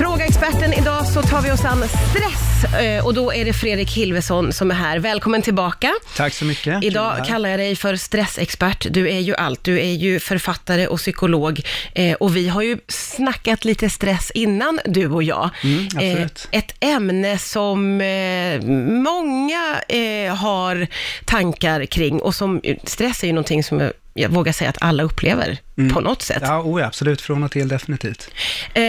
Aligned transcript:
Fråga 0.00 0.24
experten 0.24 0.72
idag 0.72 1.06
så 1.06 1.22
tar 1.22 1.42
vi 1.42 1.50
oss 1.50 1.64
an 1.64 1.84
stress 1.88 2.74
eh, 2.80 3.06
och 3.06 3.14
då 3.14 3.32
är 3.32 3.44
det 3.44 3.52
Fredrik 3.52 3.90
Hilvesson 3.96 4.52
som 4.52 4.70
är 4.70 4.74
här. 4.74 4.98
Välkommen 4.98 5.42
tillbaka. 5.42 5.94
Tack 6.16 6.34
så 6.34 6.44
mycket. 6.44 6.84
Idag 6.84 7.26
kallar 7.26 7.50
jag 7.50 7.58
dig 7.58 7.76
för 7.76 7.96
stressexpert. 7.96 8.86
Du 8.90 9.10
är 9.10 9.18
ju 9.18 9.34
allt. 9.34 9.64
Du 9.64 9.80
är 9.80 9.92
ju 9.92 10.20
författare 10.20 10.86
och 10.86 10.98
psykolog. 10.98 11.60
Eh, 11.94 12.14
och 12.14 12.36
vi 12.36 12.48
har 12.48 12.62
ju 12.62 12.78
snackat 12.88 13.64
lite 13.64 13.90
stress 13.90 14.30
innan, 14.30 14.80
du 14.84 15.06
och 15.06 15.22
jag. 15.22 15.50
Mm, 15.64 15.86
absolut. 15.86 16.48
Eh, 16.50 16.58
ett 16.58 16.74
ämne 16.80 17.38
som 17.38 17.96
många 19.04 19.80
har 20.34 20.86
tankar 21.24 21.86
kring 21.86 22.20
och 22.20 22.34
som 22.34 22.60
stress 22.84 23.22
är 23.22 23.26
ju 23.26 23.32
någonting 23.32 23.64
som 23.64 23.90
jag, 24.14 24.28
vågar 24.28 24.52
säga 24.52 24.70
att 24.70 24.78
alla 24.80 25.02
upplever 25.02 25.58
på 25.92 26.00
något 26.00 26.22
sätt. 26.22 26.42
Ja, 26.42 26.62
oh, 26.62 26.80
ja, 26.80 26.86
absolut. 26.86 27.20
Från 27.20 27.42
och 27.42 27.50
till 27.50 27.68
definitivt. 27.68 28.30
Eh, 28.74 28.82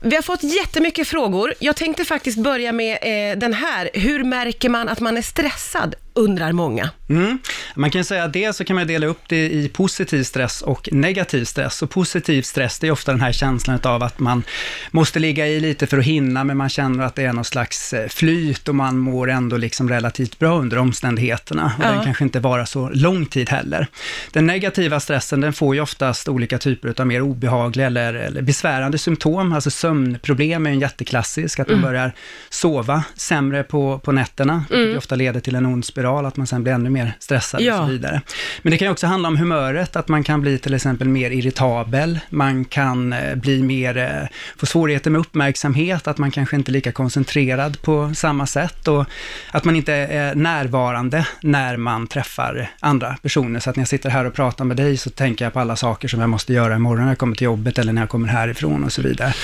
vi 0.00 0.16
har 0.16 0.22
fått 0.22 0.42
jättemycket 0.42 1.08
frågor. 1.08 1.54
Jag 1.58 1.76
tänkte 1.76 2.04
faktiskt 2.04 2.38
börja 2.38 2.72
med 2.72 2.98
eh, 3.02 3.38
den 3.38 3.54
här. 3.54 3.90
Hur 3.94 4.24
märker 4.24 4.68
man 4.68 4.88
att 4.88 5.00
man 5.00 5.16
är 5.16 5.22
stressad? 5.22 5.94
Undrar 6.14 6.52
många. 6.52 6.90
Mm. 7.08 7.38
Man 7.78 7.90
kan 7.90 8.04
säga 8.04 8.24
att 8.24 8.32
dels 8.32 8.56
så 8.56 8.64
kan 8.64 8.76
man 8.76 8.86
dela 8.86 9.06
upp 9.06 9.20
det 9.26 9.50
i 9.50 9.68
positiv 9.68 10.22
stress 10.22 10.62
och 10.62 10.88
negativ 10.92 11.44
stress. 11.44 11.82
Och 11.82 11.90
positiv 11.90 12.42
stress, 12.42 12.78
det 12.78 12.86
är 12.86 12.90
ofta 12.90 13.12
den 13.12 13.20
här 13.20 13.32
känslan 13.32 13.78
av 13.82 14.02
att 14.02 14.18
man 14.18 14.42
måste 14.90 15.18
ligga 15.18 15.46
i 15.46 15.60
lite 15.60 15.86
för 15.86 15.98
att 15.98 16.04
hinna, 16.04 16.44
men 16.44 16.56
man 16.56 16.68
känner 16.68 17.04
att 17.04 17.14
det 17.14 17.24
är 17.24 17.32
någon 17.32 17.44
slags 17.44 17.92
eh, 17.92 18.08
flyt 18.08 18.68
och 18.68 18.74
man 18.74 18.98
mår 18.98 19.30
ändå 19.30 19.56
liksom 19.56 19.88
relativt 19.88 20.38
bra 20.38 20.58
under 20.58 20.78
omständigheterna. 20.78 21.72
Och 21.78 21.84
Ja. 21.84 21.90
den 21.90 22.04
kanske 22.04 22.24
inte 22.24 22.40
vara 22.40 22.66
så 22.66 22.88
lång 22.94 23.26
tid 23.26 23.50
heller. 23.50 23.86
Den 24.32 24.46
negativa 24.46 25.00
stressen, 25.00 25.40
den 25.40 25.52
får 25.52 25.74
ju 25.74 25.80
oftast 25.80 26.28
olika 26.28 26.58
typer 26.58 26.94
av 27.00 27.06
mer 27.06 27.20
obehagliga 27.22 27.86
eller, 27.86 28.14
eller 28.14 28.42
besvärande 28.42 28.98
symptom. 28.98 29.52
Alltså 29.52 29.70
sömnproblem 29.70 30.66
är 30.66 30.70
en 30.70 30.80
jätteklassisk, 30.80 31.58
att 31.60 31.68
man 31.68 31.82
börjar 31.82 32.12
sova 32.50 33.04
sämre 33.16 33.62
på, 33.62 33.98
på 33.98 34.12
nätterna, 34.12 34.64
vilket 34.70 34.92
ju 34.92 34.96
ofta 34.96 35.14
leder 35.14 35.40
till 35.40 35.54
en 35.54 35.66
ond 35.66 35.84
spiral, 35.84 36.26
att 36.26 36.36
man 36.36 36.46
sen 36.46 36.62
blir 36.62 36.72
ännu 36.72 36.90
mer 36.90 37.12
stressad 37.20 37.60
Ja. 37.68 37.80
och 37.80 37.86
så 37.86 37.92
vidare. 37.92 38.20
Men 38.62 38.70
det 38.70 38.78
kan 38.78 38.88
också 38.88 39.06
handla 39.06 39.28
om 39.28 39.36
humöret, 39.36 39.96
att 39.96 40.08
man 40.08 40.24
kan 40.24 40.40
bli 40.40 40.58
till 40.58 40.74
exempel 40.74 41.08
mer 41.08 41.30
irritabel, 41.30 42.18
man 42.30 42.64
kan 42.64 43.12
eh, 43.12 43.34
bli 43.34 43.62
mer, 43.62 43.96
eh, 43.96 44.28
få 44.56 44.66
svårigheter 44.66 45.10
med 45.10 45.18
uppmärksamhet, 45.20 46.08
att 46.08 46.18
man 46.18 46.30
kanske 46.30 46.56
inte 46.56 46.70
är 46.70 46.72
lika 46.72 46.92
koncentrerad 46.92 47.82
på 47.82 48.14
samma 48.14 48.46
sätt 48.46 48.88
och 48.88 49.04
att 49.50 49.64
man 49.64 49.76
inte 49.76 49.92
är 49.92 50.34
närvarande 50.34 51.26
när 51.40 51.76
man 51.76 52.06
träffar 52.06 52.70
andra 52.80 53.16
personer. 53.22 53.60
Så 53.60 53.70
att 53.70 53.76
när 53.76 53.80
jag 53.80 53.88
sitter 53.88 54.10
här 54.10 54.24
och 54.24 54.34
pratar 54.34 54.64
med 54.64 54.76
dig 54.76 54.96
så 54.96 55.10
tänker 55.10 55.44
jag 55.44 55.52
på 55.52 55.60
alla 55.60 55.76
saker 55.76 56.08
som 56.08 56.20
jag 56.20 56.30
måste 56.30 56.52
göra 56.52 56.76
imorgon 56.76 57.04
när 57.04 57.10
jag 57.10 57.18
kommer 57.18 57.36
till 57.36 57.44
jobbet 57.44 57.78
eller 57.78 57.92
när 57.92 58.02
jag 58.02 58.08
kommer 58.08 58.28
härifrån 58.28 58.84
och 58.84 58.92
så 58.92 59.02
vidare. 59.02 59.34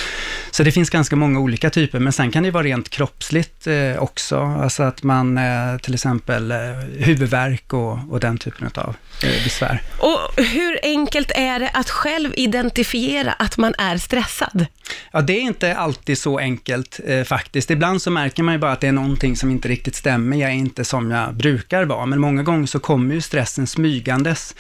Så 0.51 0.63
det 0.63 0.73
finns 0.73 0.91
ganska 0.91 1.17
många 1.17 1.41
olika 1.41 1.71
typer, 1.71 1.99
men 1.99 2.13
sen 2.13 2.31
kan 2.31 2.43
det 2.43 2.51
vara 2.51 2.65
rent 2.65 2.89
kroppsligt 2.89 3.67
eh, 3.67 3.99
också, 3.99 4.39
alltså 4.41 4.83
att 4.83 5.03
man 5.03 5.41
till 5.83 5.95
exempel 5.95 6.53
huvudvärk 6.99 7.73
och, 7.73 7.99
och 8.11 8.21
den 8.21 8.39
typen 8.39 8.71
av 8.75 8.97
eh, 9.23 9.45
besvär. 9.45 9.83
Och 9.99 10.45
hur 10.45 10.79
enkelt 10.83 11.33
är 11.35 11.61
det 11.61 11.69
att 11.69 11.91
själv 11.91 12.33
identifiera 12.37 13.33
att 13.33 13.57
man 13.59 13.75
är 13.79 13.99
stressad? 13.99 14.67
Ja, 15.13 15.21
det 15.21 15.33
är 15.33 15.41
inte 15.41 15.77
alltid 15.77 16.19
så 16.19 16.39
enkelt 16.39 17.01
eh, 17.07 17.25
faktiskt. 17.25 17.71
Ibland 17.71 18.03
så 18.03 18.11
märker 18.11 18.43
man 18.43 18.55
ju 18.55 18.59
bara 18.59 18.73
att 18.73 18.81
det 18.81 18.89
är 18.89 18.93
någonting 18.93 19.37
som 19.37 19.51
inte 19.51 19.69
riktigt 19.69 19.95
stämmer. 19.95 20.37
Jag 20.37 20.51
är 20.51 20.55
inte 20.55 20.85
som 20.85 21.11
jag 21.11 21.35
brukar 21.35 21.85
vara, 21.85 22.07
men 22.07 22.21
många 22.21 22.43
gånger 22.43 22.67
så 22.67 22.79
kommer 22.79 23.15
ju 23.15 23.21
stressen 23.21 23.67
smygandes. 23.67 24.55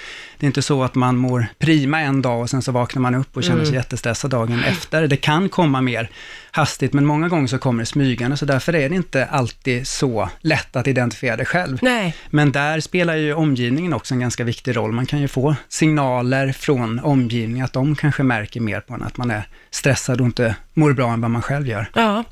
Det 0.45 0.47
är 0.47 0.50
inte 0.50 0.62
så 0.62 0.84
att 0.84 0.95
man 0.95 1.17
mår 1.17 1.47
prima 1.59 2.00
en 2.00 2.23
dag 2.23 2.41
och 2.41 2.50
sen 2.50 2.62
så 2.62 2.73
vaknar 2.73 3.03
man 3.03 3.14
upp 3.14 3.37
och 3.37 3.45
känner 3.45 3.64
sig 3.64 3.75
jättestressad 3.75 4.31
dagen 4.31 4.64
efter. 4.64 5.06
Det 5.06 5.17
kan 5.17 5.48
komma 5.48 5.81
mer 5.81 6.11
hastigt, 6.50 6.92
men 6.92 7.06
många 7.06 7.28
gånger 7.28 7.47
så 7.47 7.59
kommer 7.59 7.83
det 7.83 7.87
smygande, 7.87 8.37
så 8.37 8.45
därför 8.45 8.75
är 8.75 8.89
det 8.89 8.95
inte 8.95 9.27
alltid 9.27 9.87
så 9.87 10.28
lätt 10.41 10.77
att 10.77 10.87
identifiera 10.87 11.37
det 11.37 11.45
själv. 11.45 11.78
Nej. 11.83 12.17
Men 12.31 12.53
där 12.53 12.81
spelar 12.81 13.17
ju 13.17 13.34
omgivningen 13.34 13.92
också 13.92 14.15
en 14.15 14.20
ganska 14.20 14.45
viktig 14.45 14.77
roll. 14.77 14.93
Man 14.93 15.06
kan 15.06 15.21
ju 15.21 15.28
få 15.28 15.56
signaler 15.69 16.53
från 16.53 16.99
omgivningen 16.99 17.65
att 17.65 17.72
de 17.72 17.97
kanske 17.97 18.22
märker 18.22 18.60
mer 18.60 18.81
på 18.81 18.94
en 18.94 19.03
att 19.03 19.16
man 19.16 19.31
är 19.31 19.49
stressad 19.71 20.21
och 20.21 20.27
inte 20.27 20.56
mår 20.75 20.93
bra 20.93 21.12
än 21.12 21.21
vad 21.21 21.31
man 21.31 21.43
själv 21.43 21.69
gör. 21.69 21.91
Ja. 21.94 22.25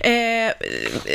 Eh, 0.00 0.52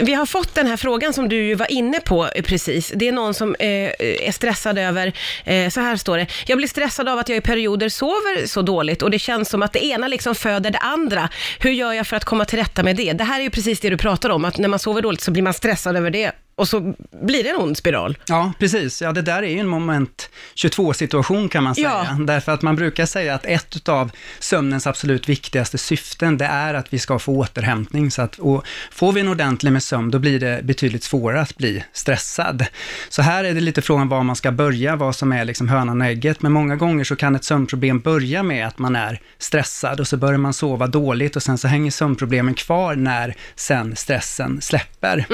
vi 0.02 0.14
har 0.14 0.26
fått 0.26 0.56
den 0.56 0.68
här 0.68 0.78
frågan 0.78 1.14
som 1.14 1.30
du 1.30 1.44
ju 1.44 1.56
var 1.56 1.72
inne 1.72 2.00
på 2.00 2.30
eh, 2.36 2.44
precis. 2.44 2.92
Det 2.96 3.08
är 3.08 3.12
någon 3.12 3.34
som 3.34 3.56
eh, 3.60 3.68
är 4.00 4.32
stressad 4.32 4.78
över, 4.78 5.14
eh, 5.46 5.70
så 5.70 5.82
här 5.82 5.96
står 5.96 6.18
det, 6.18 6.28
jag 6.46 6.58
blir 6.58 6.68
stressad 6.68 7.10
av 7.10 7.20
att 7.20 7.30
jag 7.30 7.38
i 7.38 7.42
perioder 7.42 7.90
sover 7.90 8.48
så 8.48 8.62
dåligt 8.62 9.02
och 9.02 9.12
det 9.12 9.20
känns 9.20 9.50
som 9.50 9.62
att 9.62 9.74
det 9.74 9.86
ena 9.86 10.08
liksom 10.08 10.36
föder 10.36 10.72
det 10.72 10.78
andra. 10.78 11.30
Hur 11.60 11.72
gör 11.72 11.94
jag 11.94 12.08
för 12.08 12.16
att 12.18 12.26
komma 12.26 12.46
till 12.46 12.60
rätta 12.60 12.84
med 12.84 12.96
det? 12.96 13.14
Det 13.14 13.24
här 13.24 13.40
är 13.40 13.44
ju 13.44 13.50
precis 13.50 13.80
det 13.80 13.90
du 13.90 13.98
pratar 13.98 14.30
om, 14.30 14.46
att 14.46 14.58
när 14.58 14.70
man 14.70 14.80
sover 14.80 15.02
dåligt 15.02 15.22
så 15.22 15.32
blir 15.32 15.44
man 15.44 15.54
stressad 15.54 15.98
över 15.98 16.10
det 16.10 16.32
och 16.64 16.70
så 16.70 16.94
blir 17.22 17.44
det 17.44 17.50
en 17.50 17.56
ond 17.56 17.78
spiral. 17.78 18.18
Ja, 18.28 18.54
precis. 18.60 19.02
Ja, 19.02 19.12
det 19.12 19.22
där 19.22 19.44
är 19.44 19.48
ju 19.48 19.60
en 19.60 19.68
moment 19.68 20.30
22-situation 20.56 21.50
kan 21.50 21.64
man 21.64 21.76
säga. 21.76 22.08
Ja. 22.20 22.26
Därför 22.26 22.52
att 22.52 22.62
man 22.62 22.76
brukar 22.76 23.06
säga 23.06 23.36
att 23.36 23.46
ett 23.46 23.90
av 23.90 24.12
sömnens 24.40 24.88
absolut 24.88 25.30
viktigaste 25.30 25.78
syften, 25.78 26.38
det 26.38 26.46
är 26.46 26.74
att 26.74 26.94
vi 26.94 27.00
ska 27.00 27.20
få 27.20 27.34
återhämtning. 27.38 28.12
Så 28.12 28.22
att, 28.22 28.40
och 28.40 28.66
får 28.92 29.12
vi 29.12 29.22
en 29.22 29.28
ordentlig 29.28 29.72
med 29.72 29.84
sömn, 29.84 30.12
då 30.12 30.20
blir 30.20 30.40
det 30.40 30.64
betydligt 30.64 31.04
svårare 31.04 31.42
att 31.42 31.58
bli 31.58 31.84
stressad. 31.94 32.66
Så 33.10 33.22
här 33.22 33.44
är 33.44 33.54
det 33.54 33.62
lite 33.62 33.82
frågan 33.82 34.10
var 34.10 34.24
man 34.24 34.36
ska 34.36 34.52
börja, 34.52 34.96
vad 34.96 35.16
som 35.16 35.32
är 35.32 35.46
liksom 35.46 35.70
hönan 35.70 36.02
och 36.02 36.08
ägget. 36.08 36.42
Men 36.42 36.52
många 36.52 36.76
gånger 36.76 37.04
så 37.04 37.16
kan 37.16 37.36
ett 37.36 37.44
sömnproblem 37.44 38.00
börja 38.00 38.44
med 38.44 38.68
att 38.68 38.80
man 38.80 38.96
är 38.96 39.20
stressad 39.38 40.00
och 40.00 40.08
så 40.08 40.18
börjar 40.18 40.38
man 40.38 40.54
sova 40.54 40.88
dåligt 40.88 41.36
och 41.36 41.44
sen 41.44 41.58
så 41.58 41.68
hänger 41.68 41.92
sömnproblemen 41.92 42.54
kvar 42.54 42.96
när 42.96 43.36
sen 43.56 43.96
stressen 43.96 44.62
släpper. 44.62 45.26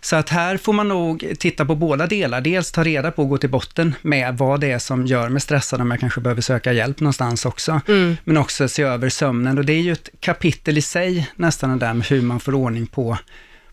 Så 0.00 0.16
att 0.16 0.28
här 0.28 0.56
får 0.56 0.69
man 0.72 0.88
nog 0.88 1.26
titta 1.38 1.64
på 1.64 1.74
båda 1.74 2.06
delar. 2.06 2.40
Dels 2.40 2.72
ta 2.72 2.84
reda 2.84 3.10
på 3.10 3.22
och 3.22 3.28
gå 3.28 3.38
till 3.38 3.50
botten 3.50 3.94
med 4.02 4.38
vad 4.38 4.60
det 4.60 4.70
är 4.70 4.78
som 4.78 5.06
gör 5.06 5.28
mig 5.28 5.40
stressad, 5.40 5.80
om 5.80 5.90
jag 5.90 6.00
kanske 6.00 6.20
behöver 6.20 6.42
söka 6.42 6.72
hjälp 6.72 7.00
någonstans 7.00 7.44
också. 7.46 7.80
Men 8.24 8.36
också 8.36 8.68
se 8.68 8.82
över 8.82 9.08
sömnen. 9.08 9.58
Och 9.58 9.64
det 9.64 9.72
är 9.72 9.80
ju 9.80 9.92
ett 9.92 10.08
kapitel 10.20 10.78
i 10.78 10.82
sig, 10.82 11.30
nästan 11.36 11.78
det 11.78 11.86
där 11.86 11.94
med 11.94 12.06
hur 12.06 12.22
man 12.22 12.40
får 12.40 12.54
ordning 12.54 12.86
på, 12.86 13.18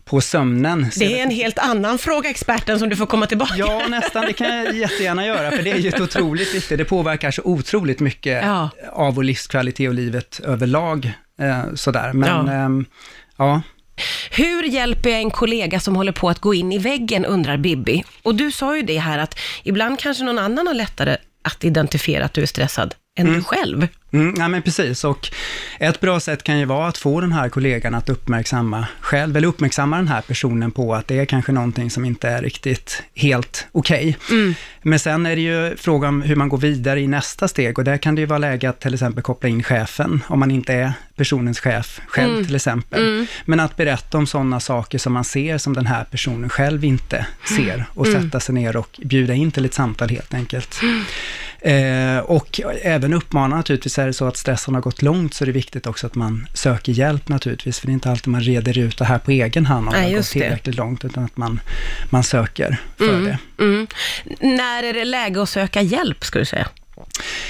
på 0.04 0.20
sömnen. 0.20 0.86
Det 0.98 1.18
är 1.18 1.22
en 1.22 1.30
helt 1.30 1.58
annan 1.58 1.98
fråga, 1.98 2.30
experten, 2.30 2.78
som 2.78 2.88
du 2.88 2.96
får 2.96 3.06
komma 3.06 3.26
tillbaka. 3.26 3.54
Ja, 3.56 3.82
nästan. 3.88 4.24
Det 4.26 4.32
kan 4.32 4.56
jag 4.56 4.76
jättegärna 4.76 5.26
göra, 5.26 5.50
för 5.50 5.62
det 5.62 5.70
är 5.70 5.76
ju 5.78 5.88
ett 5.88 6.00
otroligt 6.00 6.54
viktigt. 6.54 6.78
Det 6.78 6.84
påverkar 6.84 7.30
så 7.30 7.42
otroligt 7.44 8.00
mycket 8.00 8.44
Ja. 8.44 8.70
av 8.92 9.14
vår 9.14 9.22
livskvalitet 9.22 9.88
och 9.88 9.94
livet 9.94 10.40
överlag. 10.44 11.12
Eh, 11.40 11.74
sådär, 11.74 12.12
men 12.12 12.46
Ja. 12.46 12.52
ehm, 12.52 12.84
ja. 13.36 13.62
Hur 14.30 14.62
hjälper 14.62 15.10
jag 15.10 15.20
en 15.20 15.30
kollega 15.30 15.80
som 15.80 15.96
håller 15.96 16.12
på 16.12 16.28
att 16.28 16.38
gå 16.38 16.54
in 16.54 16.72
i 16.72 16.78
väggen, 16.78 17.24
undrar 17.24 17.56
Bibi. 17.56 18.04
Och 18.22 18.34
du 18.34 18.52
sa 18.52 18.76
ju 18.76 18.82
det 18.82 18.98
här 18.98 19.18
att 19.18 19.38
ibland 19.62 19.98
kanske 19.98 20.24
någon 20.24 20.38
annan 20.38 20.66
har 20.66 20.74
lättare 20.74 21.16
att 21.42 21.64
identifiera 21.64 22.24
att 22.24 22.34
du 22.34 22.42
är 22.42 22.46
stressad 22.46 22.94
än 23.18 23.32
du 23.32 23.42
själv. 23.42 23.88
Mm, 24.10 24.34
ja, 24.38 24.48
men 24.48 24.62
precis. 24.62 25.04
Och 25.04 25.28
ett 25.78 26.00
bra 26.00 26.20
sätt 26.20 26.42
kan 26.42 26.58
ju 26.58 26.64
vara 26.64 26.88
att 26.88 26.98
få 26.98 27.20
den 27.20 27.32
här 27.32 27.48
kollegan 27.48 27.94
att 27.94 28.08
uppmärksamma 28.08 28.86
själv, 29.00 29.36
eller 29.36 29.48
uppmärksamma 29.48 29.96
den 29.96 30.08
här 30.08 30.20
personen 30.20 30.70
på 30.70 30.94
att 30.94 31.08
det 31.08 31.18
är 31.18 31.24
kanske 31.24 31.52
någonting 31.52 31.90
som 31.90 32.04
inte 32.04 32.28
är 32.28 32.42
riktigt 32.42 33.02
helt 33.14 33.66
okej. 33.72 34.16
Men 34.82 34.98
sen 34.98 35.26
är 35.26 35.36
det 35.36 35.42
ju 35.42 35.76
fråga 35.76 36.08
om 36.08 36.22
hur 36.22 36.36
man 36.36 36.48
går 36.48 36.58
vidare 36.58 37.00
i 37.00 37.06
nästa 37.06 37.48
steg 37.48 37.78
och 37.78 37.84
där 37.84 37.96
kan 37.96 38.14
det 38.14 38.20
ju 38.20 38.26
vara 38.26 38.38
läge 38.38 38.68
att 38.68 38.80
till 38.80 38.94
exempel 38.94 39.22
koppla 39.22 39.48
in 39.48 39.62
chefen, 39.62 40.22
om 40.28 40.38
man 40.40 40.50
inte 40.50 40.72
är 40.72 40.92
personens 41.16 41.60
chef 41.60 42.00
själv 42.08 42.44
till 42.44 42.56
exempel. 42.56 43.26
Men 43.44 43.60
att 43.60 43.76
berätta 43.76 44.18
om 44.18 44.26
sådana 44.26 44.60
saker 44.60 44.98
som 44.98 45.12
man 45.12 45.24
ser 45.24 45.58
som 45.58 45.74
den 45.74 45.86
här 45.86 46.04
personen 46.04 46.50
själv 46.50 46.84
inte 46.84 47.26
ser 47.56 47.84
och 47.94 48.06
sätta 48.06 48.40
sig 48.40 48.54
ner 48.54 48.76
och 48.76 49.00
bjuda 49.04 49.34
in 49.34 49.50
till 49.50 49.64
ett 49.64 49.74
samtal 49.74 50.08
helt 50.08 50.34
enkelt. 50.34 50.80
Eh, 51.60 52.18
och 52.18 52.60
även 52.82 53.14
uppmana 53.14 53.56
naturligtvis, 53.56 53.98
är 53.98 54.06
det 54.06 54.12
så 54.12 54.26
att 54.26 54.36
stressen 54.36 54.74
har 54.74 54.80
gått 54.80 55.02
långt 55.02 55.34
så 55.34 55.44
är 55.44 55.46
det 55.46 55.52
viktigt 55.52 55.86
också 55.86 56.06
att 56.06 56.14
man 56.14 56.48
söker 56.54 56.92
hjälp 56.92 57.28
naturligtvis, 57.28 57.80
för 57.80 57.86
det 57.86 57.90
är 57.90 57.94
inte 57.94 58.10
alltid 58.10 58.28
man 58.28 58.40
reder 58.40 58.78
ut 58.78 58.98
det 58.98 59.04
här 59.04 59.18
på 59.18 59.30
egen 59.30 59.66
hand 59.66 59.88
om 59.88 59.92
Nej, 59.92 60.00
det 60.00 60.06
har 60.06 60.10
gått 60.10 60.16
just 60.16 60.32
det. 60.32 60.40
tillräckligt 60.40 60.76
långt, 60.76 61.04
utan 61.04 61.24
att 61.24 61.36
man, 61.36 61.60
man 62.10 62.24
söker 62.24 62.76
för 62.98 63.20
det. 63.20 63.38
Mm. 63.64 63.86
När 64.40 64.82
är 64.82 64.92
det 64.92 65.04
läge 65.04 65.42
att 65.42 65.48
söka 65.48 65.82
hjälp, 65.82 66.24
skulle 66.24 66.40
du 66.42 66.46
säga? 66.46 66.68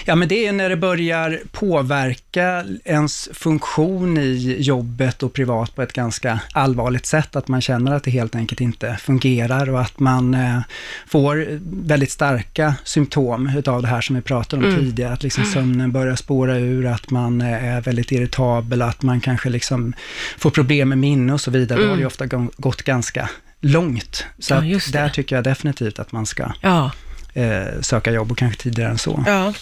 Ja, 0.04 0.14
men 0.14 0.28
det 0.28 0.46
är 0.46 0.52
när 0.52 0.68
det 0.68 0.76
börjar 0.76 1.40
påverka 1.52 2.64
ens 2.84 3.28
funktion 3.34 4.18
i 4.18 4.56
jobbet 4.60 5.22
och 5.22 5.32
privat 5.32 5.74
på 5.74 5.82
ett 5.82 5.92
ganska 5.92 6.40
allvarligt 6.52 7.06
sätt, 7.06 7.36
att 7.36 7.48
man 7.48 7.60
känner 7.60 7.94
att 7.94 8.02
det 8.04 8.10
helt 8.10 8.34
enkelt 8.34 8.60
inte 8.60 8.96
fungerar 9.00 9.70
och 9.70 9.80
att 9.80 10.00
man 10.00 10.34
eh, 10.34 10.60
får 11.06 11.46
väldigt 11.86 12.10
starka 12.10 12.74
symptom 12.84 13.46
utav 13.56 13.82
det 13.82 13.88
här 13.88 14.00
som 14.00 14.16
vi 14.16 14.22
pratade 14.22 14.66
om 14.68 14.76
tidigare, 14.76 15.12
att 15.12 15.22
liksom 15.22 15.44
sömnen 15.44 15.92
börjar 15.92 16.16
spåra 16.16 16.58
ur, 16.58 16.86
att 16.86 17.10
man 17.10 17.40
eh, 17.40 17.64
är 17.64 17.80
väldigt 17.80 18.12
irritabel, 18.12 18.82
att 18.82 19.02
man 19.02 19.20
kanske 19.20 19.48
liksom 19.48 19.92
får 20.38 20.50
problem 20.50 20.88
med 20.88 20.98
minne 20.98 21.32
och 21.32 21.40
så 21.40 21.50
vidare. 21.50 21.80
Då 21.82 21.88
har 21.88 21.94
det 21.94 22.00
ju 22.00 22.06
ofta 22.06 22.26
gå- 22.26 22.50
gått 22.56 22.82
ganska 22.82 23.30
långt. 23.60 24.24
Så 24.38 24.54
Ja, 24.54 24.60
där 24.92 25.08
tycker 25.08 25.36
jag 25.36 25.44
definitivt 25.44 25.98
att 25.98 26.12
man 26.12 26.26
ska 26.26 26.52
Ja 26.60 26.92
eh, 27.34 27.80
söka 27.82 28.10
jobb 28.10 28.30
och 28.32 28.38
kanske 28.38 28.62
tidigare 28.62 28.90
än 28.90 28.98
så. 28.98 29.24
Ja. 29.26 29.52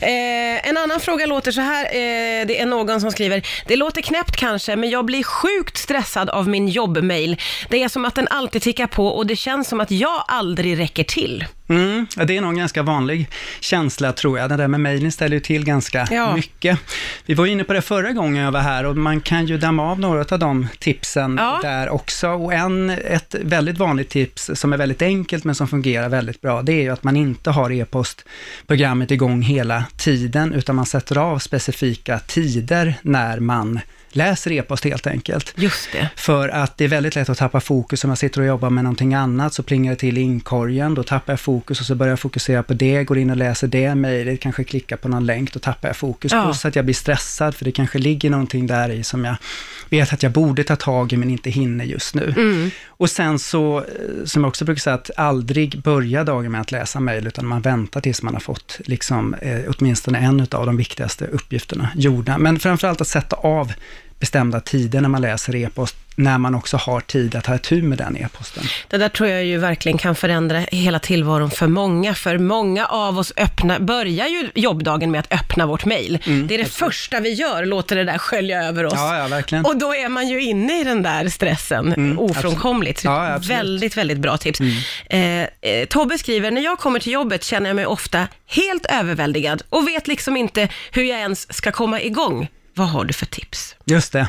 Eh, 0.00 0.68
en 0.68 0.76
annan 0.76 1.00
fråga 1.00 1.26
låter 1.26 1.52
så 1.52 1.60
här, 1.60 1.84
eh, 1.84 2.46
det 2.46 2.60
är 2.60 2.66
någon 2.66 3.00
som 3.00 3.10
skriver, 3.10 3.46
det 3.66 3.76
låter 3.76 4.02
knäppt 4.02 4.36
kanske, 4.36 4.76
men 4.76 4.90
jag 4.90 5.04
blir 5.04 5.22
sjukt 5.22 5.76
stressad 5.76 6.30
av 6.30 6.48
min 6.48 6.68
jobbmail. 6.68 7.36
Det 7.68 7.82
är 7.82 7.88
som 7.88 8.04
att 8.04 8.14
den 8.14 8.28
alltid 8.28 8.62
tickar 8.62 8.86
på 8.86 9.08
och 9.08 9.26
det 9.26 9.36
känns 9.36 9.68
som 9.68 9.80
att 9.80 9.90
jag 9.90 10.24
aldrig 10.28 10.78
räcker 10.78 11.04
till. 11.04 11.44
Mm, 11.68 12.06
det 12.26 12.36
är 12.36 12.40
nog 12.40 12.50
en 12.50 12.58
ganska 12.58 12.82
vanlig 12.82 13.28
känsla 13.60 14.12
tror 14.12 14.38
jag. 14.38 14.50
Det 14.50 14.56
där 14.56 14.68
med 14.68 14.80
mejlen 14.80 15.12
ställer 15.12 15.36
ju 15.36 15.40
till 15.40 15.64
ganska 15.64 16.08
Ja. 16.10 16.34
mycket. 16.36 16.78
Vi 17.26 17.34
var 17.34 17.46
inne 17.46 17.64
på 17.64 17.72
det 17.72 17.82
förra 17.82 18.12
gången 18.12 18.42
jag 18.44 18.52
var 18.52 18.60
här 18.60 18.84
och 18.84 18.96
man 18.96 19.20
kan 19.20 19.46
ju 19.46 19.58
damma 19.58 19.90
av 19.90 20.00
några 20.00 20.24
av 20.30 20.38
de 20.38 20.68
tipsen 20.78 21.36
Ja. 21.40 21.58
där 21.62 21.88
också. 21.88 22.28
Och 22.28 22.52
en, 22.54 22.90
ett 22.90 23.34
väldigt 23.40 23.78
vanligt 23.78 24.08
tips 24.10 24.50
som 24.54 24.72
är 24.72 24.76
väldigt 24.76 25.02
enkelt 25.02 25.44
men 25.44 25.54
som 25.54 25.68
fungerar 25.68 26.08
väldigt 26.08 26.40
bra, 26.40 26.62
det 26.62 26.72
är 26.72 26.82
ju 26.82 26.88
att 26.90 27.04
man 27.04 27.16
inte 27.16 27.50
har 27.50 27.70
e-postprogrammet 27.72 29.10
igång 29.10 29.42
hela 29.42 29.84
tiden, 29.96 30.52
utan 30.54 30.76
man 30.76 30.86
sätter 30.86 31.18
av 31.18 31.38
specifika 31.38 32.18
tider 32.18 32.94
när 33.02 33.40
man 33.40 33.80
läser 34.16 34.52
e-post 34.52 34.84
helt 34.84 35.06
enkelt. 35.06 35.54
Just 35.56 35.92
det. 35.92 36.08
För 36.16 36.48
att 36.48 36.76
det 36.76 36.84
är 36.84 36.88
väldigt 36.88 37.14
lätt 37.14 37.28
att 37.28 37.38
tappa 37.38 37.60
fokus 37.60 38.04
om 38.04 38.10
jag 38.10 38.18
sitter 38.18 38.40
och 38.40 38.46
jobbar 38.46 38.70
med 38.70 38.84
någonting 38.84 39.14
annat, 39.14 39.54
så 39.54 39.62
plingar 39.62 39.92
det 39.92 39.96
till 39.96 40.18
inkorgen, 40.18 40.94
då 40.94 41.02
tappar 41.02 41.32
jag 41.32 41.40
fokus 41.40 41.80
och 41.80 41.86
så 41.86 41.94
börjar 41.94 42.12
jag 42.12 42.20
fokusera 42.20 42.62
på 42.62 42.74
det, 42.74 43.04
går 43.04 43.18
in 43.18 43.30
och 43.30 43.36
läser 43.36 43.66
det 43.66 43.94
mejlet, 43.94 44.40
kanske 44.40 44.64
klickar 44.64 44.96
på 44.96 45.08
någon 45.08 45.26
länk, 45.26 45.52
då 45.52 45.58
tappar 45.58 45.88
jag 45.88 45.96
fokus. 45.96 46.32
Ja. 46.32 46.44
Plus 46.44 46.64
att 46.64 46.76
jag 46.76 46.84
blir 46.84 46.94
stressad, 46.94 47.54
för 47.54 47.64
det 47.64 47.72
kanske 47.72 47.98
ligger 47.98 48.30
någonting 48.30 48.66
där 48.66 48.88
i 48.88 49.02
som 49.02 49.24
jag 49.24 49.36
vet 49.92 50.12
att 50.12 50.22
jag 50.22 50.32
borde 50.32 50.64
ta 50.64 50.76
tag 50.76 51.12
i, 51.12 51.16
men 51.16 51.30
inte 51.30 51.50
hinner 51.50 51.84
just 51.84 52.14
nu. 52.14 52.34
Mm. 52.36 52.70
Och 52.86 53.10
sen 53.10 53.38
så, 53.38 53.78
eh, 53.78 53.84
som 54.24 54.42
jag 54.42 54.48
också 54.48 54.64
brukar 54.64 54.80
säga, 54.80 54.94
att 54.94 55.10
aldrig 55.16 55.82
börja 55.82 56.24
dagen 56.24 56.52
med 56.52 56.60
att 56.60 56.72
läsa 56.72 57.00
mejl, 57.00 57.26
utan 57.26 57.46
man 57.46 57.62
väntar 57.62 58.00
tills 58.00 58.22
man 58.22 58.34
har 58.34 58.40
fått 58.40 58.80
liksom, 58.84 59.34
eh, 59.34 59.60
åtminstone 59.68 60.18
en 60.18 60.40
av 60.40 60.66
de 60.66 60.76
viktigaste 60.76 61.26
uppgifterna 61.26 61.88
gjorda. 61.96 62.38
Men 62.38 62.58
framförallt 62.58 63.00
att 63.00 63.08
sätta 63.08 63.36
av 63.36 63.72
bestämda 64.22 64.60
tider 64.60 65.00
när 65.00 65.08
man 65.08 65.20
läser 65.22 65.56
e-post, 65.56 65.96
när 66.16 66.38
man 66.38 66.54
också 66.54 66.76
har 66.76 67.00
tid 67.00 67.34
att 67.34 67.46
ha 67.46 67.58
tur 67.58 67.82
med 67.82 67.98
den 67.98 68.16
e-posten. 68.16 68.64
Det 68.88 68.96
där 68.96 69.08
tror 69.08 69.28
jag 69.28 69.44
ju 69.44 69.58
verkligen 69.58 69.98
kan 69.98 70.14
förändra 70.14 70.58
hela 70.58 70.98
tillvaron 70.98 71.50
för 71.50 71.66
många, 71.66 72.14
för 72.14 72.38
många 72.38 72.86
av 72.86 73.18
oss 73.18 73.32
öppna, 73.36 73.78
börjar 73.80 74.26
ju 74.26 74.50
jobbdagen 74.54 75.10
med 75.10 75.18
att 75.20 75.32
öppna 75.32 75.66
vårt 75.66 75.84
mejl. 75.84 76.18
det 76.48 76.54
är 76.54 76.58
det 76.58 76.64
första 76.64 77.20
vi 77.20 77.32
gör, 77.32 77.66
låter 77.66 77.96
det 77.96 78.04
där 78.04 78.18
skölja 78.18 78.62
över 78.64 78.86
oss. 78.86 78.92
Mm, 78.92 79.04
Ja, 79.04 79.18
ja, 79.18 79.28
verkligen. 79.28 79.64
Och 79.64 79.76
då 79.76 79.94
är 79.94 80.08
man 80.08 80.28
ju 80.28 80.42
inne 80.42 80.80
i 80.80 80.84
den 80.84 81.02
där 81.02 81.28
stressen, 81.28 82.18
ofrånkomligt. 82.18 82.98
absolut. 82.98 83.18
Ja. 83.18 83.26
Mm. 83.28 83.40
väldigt, 83.48 83.96
väldigt 83.96 84.18
bra 84.18 84.36
tips. 84.36 84.60
Eh, 85.10 85.20
eh, 85.20 85.46
Tobbe 85.88 86.18
skriver, 86.18 86.50
när 86.50 86.62
jag 86.62 86.78
kommer 86.78 87.00
till 87.00 87.12
jobbet 87.12 87.44
känner 87.44 87.68
jag 87.70 87.76
mig 87.76 87.86
ofta 87.86 88.28
helt 88.46 88.86
överväldigad 88.86 89.62
och 89.68 89.88
vet 89.88 90.08
liksom 90.08 90.36
inte 90.36 90.68
hur 90.92 91.02
jag 91.04 91.18
ens 91.20 91.54
ska 91.54 91.72
komma 91.72 92.00
igång. 92.00 92.48
Vad 92.74 92.88
har 92.88 93.04
du 93.04 93.12
för 93.12 93.26
tips? 93.26 93.76
Just 93.84 94.12
det. 94.12 94.28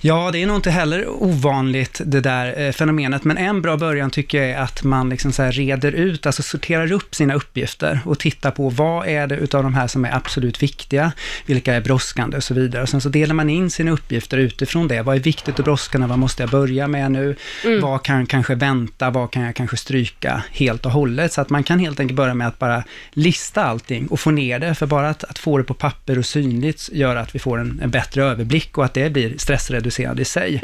Ja, 0.00 0.30
det 0.32 0.42
är 0.42 0.46
nog 0.46 0.56
inte 0.56 0.70
heller 0.70 1.08
ovanligt 1.08 2.00
det 2.04 2.20
där 2.20 2.60
eh, 2.60 2.72
fenomenet, 2.72 3.24
men 3.24 3.38
en 3.38 3.62
bra 3.62 3.76
början 3.76 4.10
tycker 4.10 4.38
jag 4.38 4.50
är 4.50 4.58
att 4.58 4.82
man 4.82 5.08
liksom 5.08 5.32
så 5.32 5.42
reder 5.42 5.92
ut, 5.92 6.26
alltså 6.26 6.42
sorterar 6.42 6.92
upp 6.92 7.14
sina 7.14 7.34
uppgifter 7.34 8.00
och 8.04 8.18
tittar 8.18 8.50
på 8.50 8.68
vad 8.68 9.08
är 9.08 9.26
det 9.26 9.36
utav 9.36 9.62
de 9.62 9.74
här 9.74 9.86
som 9.86 10.04
är 10.04 10.14
absolut 10.14 10.62
viktiga, 10.62 11.12
vilka 11.46 11.74
är 11.74 11.80
brådskande 11.80 12.36
och 12.36 12.44
så 12.44 12.54
vidare. 12.54 12.82
Och 12.82 12.88
sen 12.88 13.00
så 13.00 13.08
delar 13.08 13.34
man 13.34 13.50
in 13.50 13.70
sina 13.70 13.90
uppgifter 13.90 14.38
utifrån 14.38 14.88
det. 14.88 15.02
Vad 15.02 15.16
är 15.16 15.20
viktigt 15.20 15.58
och 15.58 15.64
brådskande? 15.64 16.06
Vad 16.06 16.18
måste 16.18 16.42
jag 16.42 16.50
börja 16.50 16.88
med 16.88 17.12
nu? 17.12 17.36
Vad 17.82 18.02
kan 18.02 18.26
kanske 18.26 18.54
vänta? 18.54 19.10
Vad 19.10 19.30
kan 19.30 19.42
jag 19.42 19.54
kanske 19.54 19.76
stryka 19.76 20.42
helt 20.50 20.86
och 20.86 20.92
hållet? 20.92 21.32
Så 21.32 21.40
att 21.40 21.50
man 21.50 21.64
kan 21.64 21.78
helt 21.78 22.00
enkelt 22.00 22.16
börja 22.16 22.34
med 22.34 22.48
att 22.48 22.58
bara 22.58 22.84
lista 23.10 23.64
allting 23.64 24.06
och 24.06 24.20
få 24.20 24.30
ner 24.30 24.58
det, 24.58 24.74
för 24.74 24.86
bara 24.86 25.08
att, 25.08 25.24
att 25.24 25.38
få 25.38 25.58
det 25.58 25.64
på 25.64 25.74
papper 25.74 26.18
och 26.18 26.26
synligt 26.26 26.88
gör 26.92 27.16
att 27.16 27.34
vi 27.34 27.38
får 27.38 27.58
en, 27.58 27.80
en 27.82 27.90
bättre 27.90 28.24
överblick 28.24 28.78
och 28.78 28.84
att 28.84 28.94
det 28.96 29.10
blir 29.10 29.38
stressreducerande 29.38 30.22
i 30.22 30.24
sig. 30.24 30.62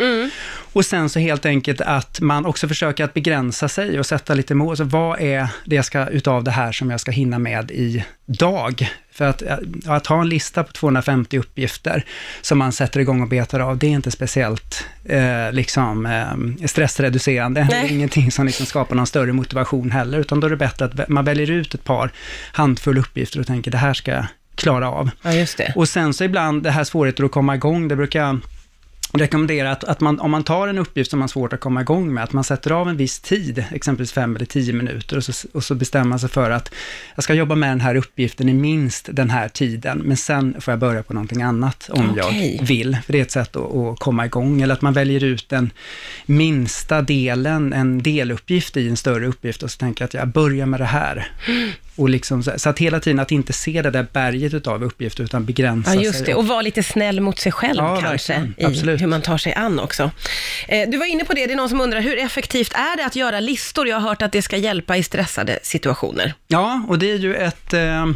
Och 0.72 0.84
sen 0.84 1.08
så 1.08 1.18
helt 1.18 1.46
enkelt 1.46 1.80
att 1.80 2.20
man 2.20 2.46
också 2.46 2.68
försöker 2.68 3.04
att 3.04 3.14
begränsa 3.14 3.68
sig 3.68 3.98
och 3.98 4.06
sätta 4.06 4.34
lite 4.34 4.54
mål. 4.54 4.76
Så 4.76 4.84
vad 4.84 5.20
är 5.20 5.48
det 5.64 5.76
jag 5.76 5.84
ska, 5.84 6.06
utav 6.06 6.44
det 6.44 6.50
här 6.50 6.72
som 6.72 6.90
jag 6.90 7.00
ska 7.00 7.10
hinna 7.10 7.38
med 7.38 7.70
i 7.70 8.04
dag? 8.26 8.90
För 9.12 9.24
att, 9.24 9.42
att 9.86 10.06
ha 10.06 10.20
en 10.20 10.28
lista 10.28 10.64
på 10.64 10.72
250 10.72 11.38
uppgifter 11.38 12.04
som 12.42 12.58
man 12.58 12.72
sätter 12.72 13.00
igång 13.00 13.22
och 13.22 13.28
betar 13.28 13.60
av, 13.60 13.78
det 13.78 13.86
är 13.86 13.90
inte 13.90 14.10
speciellt 14.10 14.84
eh, 15.04 15.52
liksom, 15.52 16.06
eh, 16.06 16.66
stressreducerande. 16.66 17.66
Det 17.70 17.76
är 17.76 17.82
Nej. 17.82 17.94
ingenting 17.94 18.32
som 18.32 18.46
liksom 18.46 18.66
skapar 18.66 18.96
någon 18.96 19.06
större 19.06 19.32
motivation 19.32 19.90
heller, 19.90 20.18
utan 20.18 20.40
då 20.40 20.46
är 20.46 20.50
det 20.50 20.56
bättre 20.56 20.84
att 20.84 21.08
man 21.08 21.24
väljer 21.24 21.50
ut 21.50 21.74
ett 21.74 21.84
par 21.84 22.10
handfull 22.52 22.98
uppgifter 22.98 23.40
och 23.40 23.46
tänker 23.46 23.70
det 23.70 23.78
här 23.78 23.94
ska 23.94 24.10
jag 24.10 24.26
klara 24.54 24.90
av. 24.90 25.10
Ja, 25.22 25.32
just 25.32 25.58
det. 25.58 25.72
Och 25.76 25.88
sen 25.88 26.14
så 26.14 26.24
ibland 26.24 26.62
det 26.62 26.70
här 26.70 26.84
svårigheter 26.84 27.24
att 27.24 27.30
komma 27.30 27.54
igång, 27.54 27.88
det 27.88 27.96
brukar 27.96 28.20
jag 28.20 28.40
rekommendera 29.12 29.72
att, 29.72 29.84
att 29.84 30.00
man, 30.00 30.20
om 30.20 30.30
man 30.30 30.44
tar 30.44 30.68
en 30.68 30.78
uppgift 30.78 31.10
som 31.10 31.18
man 31.18 31.22
har 31.22 31.28
svårt 31.28 31.52
att 31.52 31.60
komma 31.60 31.80
igång 31.80 32.14
med, 32.14 32.24
att 32.24 32.32
man 32.32 32.44
sätter 32.44 32.70
av 32.70 32.88
en 32.88 32.96
viss 32.96 33.20
tid, 33.20 33.64
exempelvis 33.72 34.12
fem 34.12 34.36
eller 34.36 34.46
tio 34.46 34.72
minuter, 34.72 35.16
och 35.16 35.24
så, 35.24 35.48
och 35.52 35.64
så 35.64 35.74
bestämmer 35.74 36.04
man 36.04 36.18
sig 36.18 36.28
för 36.28 36.50
att 36.50 36.74
jag 37.14 37.24
ska 37.24 37.34
jobba 37.34 37.54
med 37.54 37.70
den 37.70 37.80
här 37.80 37.94
uppgiften 37.94 38.48
i 38.48 38.54
minst 38.54 39.08
den 39.12 39.30
här 39.30 39.48
tiden, 39.48 39.98
men 39.98 40.16
sen 40.16 40.60
får 40.60 40.72
jag 40.72 40.78
börja 40.78 41.02
på 41.02 41.14
någonting 41.14 41.42
annat 41.42 41.90
om 41.92 42.10
Okej. 42.10 42.56
jag 42.58 42.66
vill, 42.66 42.98
för 43.04 43.12
det 43.12 43.18
är 43.18 43.22
ett 43.22 43.30
sätt 43.30 43.56
att, 43.56 43.74
att 43.74 43.98
komma 43.98 44.26
igång, 44.26 44.62
eller 44.62 44.74
att 44.74 44.82
man 44.82 44.92
väljer 44.92 45.24
ut 45.24 45.48
den 45.48 45.70
minsta 46.26 47.02
delen, 47.02 47.72
en 47.72 48.02
deluppgift 48.02 48.76
i 48.76 48.88
en 48.88 48.96
större 48.96 49.26
uppgift, 49.26 49.62
och 49.62 49.70
så 49.70 49.78
tänker 49.78 50.02
jag 50.02 50.06
att 50.06 50.14
jag 50.14 50.28
börjar 50.28 50.66
med 50.66 50.80
det 50.80 50.84
här. 50.84 51.32
Och 51.96 52.08
liksom, 52.08 52.42
så 52.42 52.68
att 52.68 52.78
hela 52.78 53.00
tiden 53.00 53.18
att 53.20 53.30
inte 53.30 53.52
se 53.52 53.82
det 53.82 53.90
där 53.90 54.06
berget 54.12 54.54
utav 54.54 54.84
uppgifter, 54.84 55.24
utan 55.24 55.44
begränsa 55.44 55.94
Ja, 55.94 56.00
just 56.02 56.16
sig. 56.18 56.26
det. 56.26 56.34
Och 56.34 56.46
vara 56.46 56.62
lite 56.62 56.82
snäll 56.82 57.20
mot 57.20 57.38
sig 57.38 57.52
själv 57.52 57.76
Ja, 57.76 57.96
kanske, 58.00 58.52
i 58.56 58.64
Absolut. 58.64 59.00
hur 59.02 59.06
man 59.06 59.22
tar 59.22 59.38
sig 59.38 59.54
an 59.54 59.80
också. 59.80 60.10
Eh, 60.68 60.88
du 60.90 60.98
var 60.98 61.06
inne 61.06 61.24
på 61.24 61.32
det, 61.32 61.46
det 61.46 61.52
är 61.52 61.56
någon 61.56 61.68
som 61.68 61.80
undrar, 61.80 62.00
hur 62.00 62.18
effektivt 62.18 62.72
är 62.72 62.96
det 62.96 63.06
att 63.06 63.16
göra 63.16 63.40
listor? 63.40 63.88
Jag 63.88 64.00
har 64.00 64.08
hört 64.08 64.22
att 64.22 64.32
det 64.32 64.42
ska 64.42 64.56
hjälpa 64.56 64.96
i 64.96 65.02
stressade 65.02 65.58
situationer. 65.62 66.34
Ja, 66.48 66.82
och 66.88 66.98
det 66.98 67.10
är 67.10 67.16
ju 67.16 67.34
ett, 67.34 67.72
eh, 67.72 68.06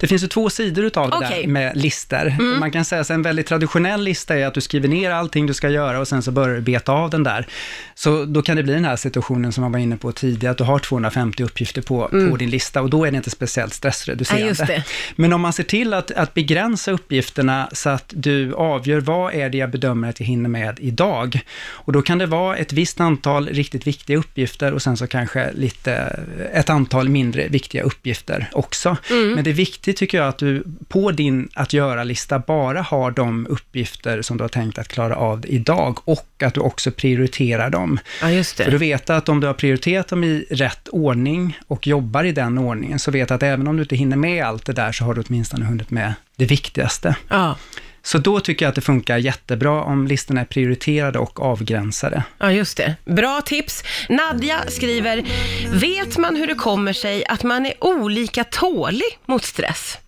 det 0.00 0.06
finns 0.06 0.22
ju 0.22 0.26
två 0.28 0.50
sidor 0.50 0.84
utav 0.84 1.10
det. 1.10 1.16
Mm. 1.16 1.30
där 1.30 1.46
med 1.46 1.76
listor. 1.76 2.58
Man 2.58 2.70
kan 2.70 2.84
säga 2.84 3.00
att 3.00 3.10
en 3.10 3.22
väldigt 3.22 3.46
traditionell 3.46 4.02
lista 4.02 4.36
är 4.38 4.46
att 4.46 4.54
du 4.54 4.60
skriver 4.60 4.88
ner 4.88 5.10
allting 5.10 5.46
du 5.46 5.54
ska 5.54 5.68
göra 5.68 6.00
och 6.00 6.08
sen 6.08 6.22
så 6.22 6.30
börjar 6.30 6.54
du 6.54 6.60
beta 6.60 6.92
av 6.92 7.10
den 7.10 7.22
där. 7.22 7.46
Så 7.94 8.24
då 8.24 8.42
kan 8.42 8.56
det 8.56 8.62
bli 8.62 8.72
den 8.72 8.84
här 8.84 8.96
situationen 8.96 9.52
som 9.52 9.62
man 9.62 9.72
var 9.72 9.78
inne 9.78 9.96
på 9.96 10.12
tidigare, 10.12 10.50
att 10.50 10.58
du 10.58 10.64
har 10.64 10.78
250 10.78 11.42
uppgifter 11.42 11.82
på, 11.82 12.08
på 12.30 12.36
din 12.36 12.50
lista 12.50 12.82
och 12.82 12.90
då 12.90 13.04
är 13.04 13.10
det 13.10 13.16
inte 13.26 13.36
speciellt 13.36 13.74
stressreducerande. 13.74 14.54
Ja, 14.58 14.66
det. 14.66 14.84
Men 15.16 15.32
om 15.32 15.40
man 15.40 15.52
ser 15.52 15.62
till 15.62 15.94
att, 15.94 16.10
att 16.10 16.34
begränsa 16.34 16.92
uppgifterna 16.92 17.68
så 17.72 17.90
att 17.90 18.12
du 18.16 18.54
avgör 18.54 19.00
vad 19.00 19.34
är 19.34 19.50
det 19.50 19.58
jag 19.58 19.70
bedömer 19.70 20.08
att 20.08 20.20
jag 20.20 20.26
hinner 20.26 20.48
med 20.48 20.78
idag. 20.80 21.40
Och 21.86 21.92
då 21.92 22.02
kan 22.02 22.18
det 22.18 22.26
vara 22.26 22.56
ett 22.56 22.72
visst 22.72 23.00
antal 23.00 23.48
riktigt 23.48 23.86
viktiga 23.86 24.16
uppgifter 24.16 24.72
och 24.72 24.82
sen 24.82 24.96
så 24.96 25.06
kanske 25.06 25.52
lite, 25.52 26.22
ett 26.52 26.70
antal 26.70 27.08
mindre 27.08 27.48
viktiga 27.48 27.82
uppgifter 27.82 28.48
också. 28.52 28.96
Mm. 29.10 29.32
Men 29.32 29.44
det 29.44 29.50
är 29.50 29.54
viktigt 29.54 29.96
tycker 29.96 30.18
jag 30.18 30.28
att 30.28 30.38
du 30.38 30.64
på 30.88 31.10
din 31.10 31.48
att 31.54 31.72
göra-lista 31.72 32.38
bara 32.38 32.82
har 32.82 33.10
de 33.10 33.46
uppgifter 33.46 34.22
som 34.22 34.36
du 34.36 34.44
har 34.44 34.48
tänkt 34.48 34.78
att 34.78 34.88
klara 34.88 35.16
av 35.16 35.44
idag 35.48 35.98
och 36.04 36.42
att 36.42 36.54
du 36.54 36.60
också 36.60 36.90
prioriterar 36.90 37.70
dem. 37.70 37.98
Ja, 38.20 38.30
just 38.30 38.56
För 38.56 38.64
du 38.64 38.70
det. 38.70 38.78
vet 38.78 39.10
att 39.10 39.28
om 39.28 39.40
du 39.40 39.46
har 39.46 39.54
prioriterat 39.54 40.08
dem 40.08 40.24
i 40.24 40.46
rätt 40.50 40.88
ordning 40.88 41.58
och 41.66 41.86
jobbar 41.86 42.24
i 42.24 42.32
den 42.32 42.58
ordningen, 42.58 42.98
så 42.98 43.10
vet 43.16 43.30
att 43.30 43.42
även 43.42 43.66
om 43.68 43.76
du 43.76 43.82
inte 43.82 43.96
hinner 43.96 44.16
med 44.16 44.44
allt 44.44 44.66
det 44.66 44.72
där, 44.72 44.92
så 44.92 45.04
har 45.04 45.14
du 45.14 45.22
åtminstone 45.28 45.64
hunnit 45.64 45.90
med 45.90 46.14
det 46.36 46.44
viktigaste. 46.44 47.16
Ja. 47.28 47.56
Så 48.02 48.18
då 48.18 48.40
tycker 48.40 48.64
jag 48.64 48.68
att 48.68 48.74
det 48.74 48.80
funkar 48.80 49.18
jättebra 49.18 49.82
om 49.82 50.06
listorna 50.06 50.40
är 50.40 50.44
prioriterade 50.44 51.18
och 51.18 51.42
avgränsade. 51.42 52.22
Ja, 52.38 52.52
just 52.52 52.76
det. 52.76 52.96
Bra 53.04 53.40
tips. 53.40 53.84
Nadja 54.08 54.64
skriver, 54.68 55.24
vet 55.72 56.18
man 56.18 56.36
hur 56.36 56.46
det 56.46 56.54
kommer 56.54 56.92
sig 56.92 57.24
att 57.26 57.42
man 57.42 57.66
är 57.66 57.74
olika 57.80 58.44
tålig 58.44 59.18
mot 59.26 59.44
stress? 59.44 59.98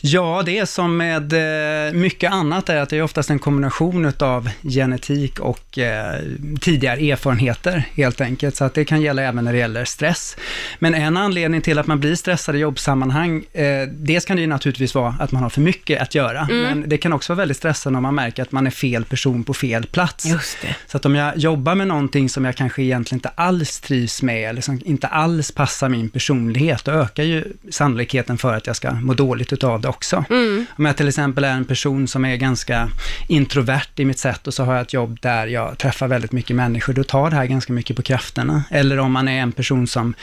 Ja, 0.00 0.42
det 0.46 0.58
är 0.58 0.64
som 0.64 0.96
med 0.96 1.32
eh, 1.32 1.92
mycket 1.92 2.32
annat, 2.32 2.68
är 2.68 2.76
att 2.76 2.88
det 2.88 2.96
är 2.96 3.02
oftast 3.02 3.30
en 3.30 3.38
kombination 3.38 4.12
av 4.18 4.50
genetik 4.62 5.40
och 5.40 5.78
eh, 5.78 6.20
tidigare 6.60 7.10
erfarenheter 7.10 7.84
helt 7.94 8.20
enkelt. 8.20 8.56
Så 8.56 8.64
att 8.64 8.74
det 8.74 8.84
kan 8.84 9.02
gälla 9.02 9.22
även 9.22 9.44
när 9.44 9.52
det 9.52 9.58
gäller 9.58 9.84
stress. 9.84 10.36
Men 10.78 10.94
en 10.94 11.16
anledning 11.16 11.60
till 11.60 11.78
att 11.78 11.86
man 11.86 12.00
blir 12.00 12.14
stressad 12.14 12.56
i 12.56 12.58
jobbsammanhang, 12.58 13.44
eh, 13.52 13.88
dels 13.88 14.24
kan 14.24 14.36
det 14.36 14.40
ju 14.40 14.46
naturligtvis 14.46 14.94
vara 14.94 15.14
att 15.20 15.32
man 15.32 15.42
har 15.42 15.50
för 15.50 15.60
mycket 15.60 16.02
att 16.02 16.14
göra, 16.14 16.46
men 16.50 16.88
det 16.88 16.98
kan 16.98 17.12
också 17.12 17.32
vara 17.32 17.38
väldigt 17.38 17.56
stressande 17.56 17.96
om 17.96 18.02
man 18.02 18.14
märker 18.14 18.42
att 18.42 18.52
man 18.52 18.66
är 18.66 18.70
fel 18.70 19.04
person 19.04 19.44
på 19.44 19.54
fel 19.54 19.86
plats. 19.86 20.26
Så 20.86 20.96
att 20.96 21.06
om 21.06 21.14
jag 21.14 21.36
jobbar 21.36 21.74
med 21.74 21.88
någonting 21.88 22.28
som 22.28 22.44
jag 22.44 22.56
kanske 22.56 22.82
egentligen 22.82 23.18
inte 23.18 23.28
alls 23.28 23.80
trivs 23.80 24.22
med, 24.22 24.48
eller 24.48 24.60
som 24.60 24.80
inte 24.84 25.06
alls 25.06 25.52
passar 25.52 25.88
min 25.88 26.08
personlighet, 26.08 26.84
då 26.84 26.92
ökar 26.92 27.22
ju 27.22 27.44
sannolikheten 27.70 28.38
för 28.38 28.54
att 28.54 28.66
jag 28.66 28.76
ska 28.76 28.90
må 28.90 29.14
dåligt 29.14 29.52
utav 29.52 29.80
det 29.80 29.88
också. 29.96 30.24
Om 30.76 30.84
jag 30.84 30.96
till 30.96 31.08
exempel 31.08 31.44
är 31.44 31.52
en 31.52 31.64
person 31.64 32.08
som 32.08 32.24
är 32.24 32.36
ganska 32.36 32.88
introvert 33.28 33.92
i 33.96 34.04
mitt 34.04 34.18
sätt 34.18 34.46
och 34.46 34.54
så 34.54 34.64
har 34.64 34.72
jag 34.74 34.82
ett 34.82 34.92
jobb 34.92 35.18
där 35.22 35.46
jag 35.46 35.78
träffar 35.78 36.08
väldigt 36.08 36.32
mycket 36.32 36.56
människor, 36.56 36.92
då 36.92 37.04
tar 37.04 37.30
det 37.30 37.36
här 37.36 37.46
ganska 37.46 37.72
mycket 37.72 37.96
på 37.96 38.02
krafterna. 38.02 38.64
Eller 38.70 38.98
om 38.98 39.12
man 39.12 39.28
är 39.28 39.40
en 39.40 39.52
person 39.52 39.86
som 39.86 40.14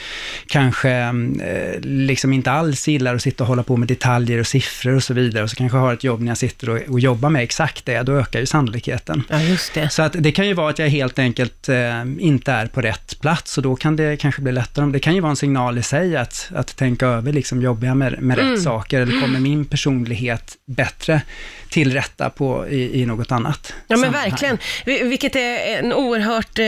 kanske 0.46 0.90
eh, 0.90 1.80
liksom 1.82 2.32
inte 2.32 2.50
alls 2.50 2.88
gillar 2.88 3.14
att 3.14 3.22
sitta 3.22 3.44
och 3.44 3.48
hålla 3.48 3.62
på 3.62 3.76
med 3.76 3.88
detaljer 3.88 4.38
och 4.40 4.46
siffror 4.46 4.94
och 4.96 5.02
så 5.02 5.14
vidare, 5.14 5.42
och 5.42 5.50
så 5.50 5.56
kanske 5.56 5.78
har 5.78 5.92
ett 5.92 6.04
jobb 6.04 6.20
när 6.20 6.30
jag 6.30 6.38
sitter 6.38 6.70
och, 6.70 6.78
och 6.88 7.00
jobbar 7.00 7.30
med 7.30 7.42
exakt 7.42 7.86
det, 7.86 8.02
då 8.02 8.12
ökar 8.12 8.40
ju 8.40 8.46
sannolikheten. 8.46 9.22
Ja, 9.28 9.40
just 9.42 9.74
det. 9.74 9.88
Så 9.90 10.02
att 10.02 10.12
det 10.18 10.32
kan 10.32 10.46
ju 10.48 10.54
vara 10.54 10.70
att 10.70 10.78
jag 10.78 10.88
helt 10.88 11.18
enkelt 11.18 11.68
eh, 11.68 12.02
inte 12.18 12.52
är 12.52 12.66
på 12.66 12.80
rätt 12.80 13.20
plats 13.20 13.56
och 13.56 13.62
då 13.62 13.76
kan 13.76 13.96
det 13.96 14.16
kanske 14.16 14.42
bli 14.42 14.52
lättare. 14.52 14.90
Det 14.92 14.98
kan 15.00 15.14
ju 15.14 15.20
vara 15.20 15.30
en 15.30 15.36
signal 15.36 15.78
i 15.78 15.82
sig 15.82 16.16
att, 16.16 16.50
att 16.54 16.76
tänka 16.76 17.06
över, 17.06 17.32
liksom, 17.32 17.62
jobbar 17.62 17.88
jag 17.88 17.96
med, 17.96 18.22
med 18.22 18.36
rätt 18.36 18.44
Mm. 18.44 18.58
saker 18.64 19.00
eller 19.00 19.20
kommer 19.20 19.40
min 19.40 19.53
personlighet 19.64 20.56
bättre 20.66 21.22
till 21.70 21.92
rätta 21.92 22.30
på, 22.30 22.68
i, 22.68 23.00
i 23.02 23.06
något 23.06 23.32
annat 23.32 23.74
Ja 23.88 23.96
men 23.96 24.12
verkligen, 24.12 24.58
Vi- 24.86 25.02
vilket 25.02 25.36
är 25.36 25.78
en 25.78 25.92
oerhört, 25.92 26.58
eh, 26.58 26.66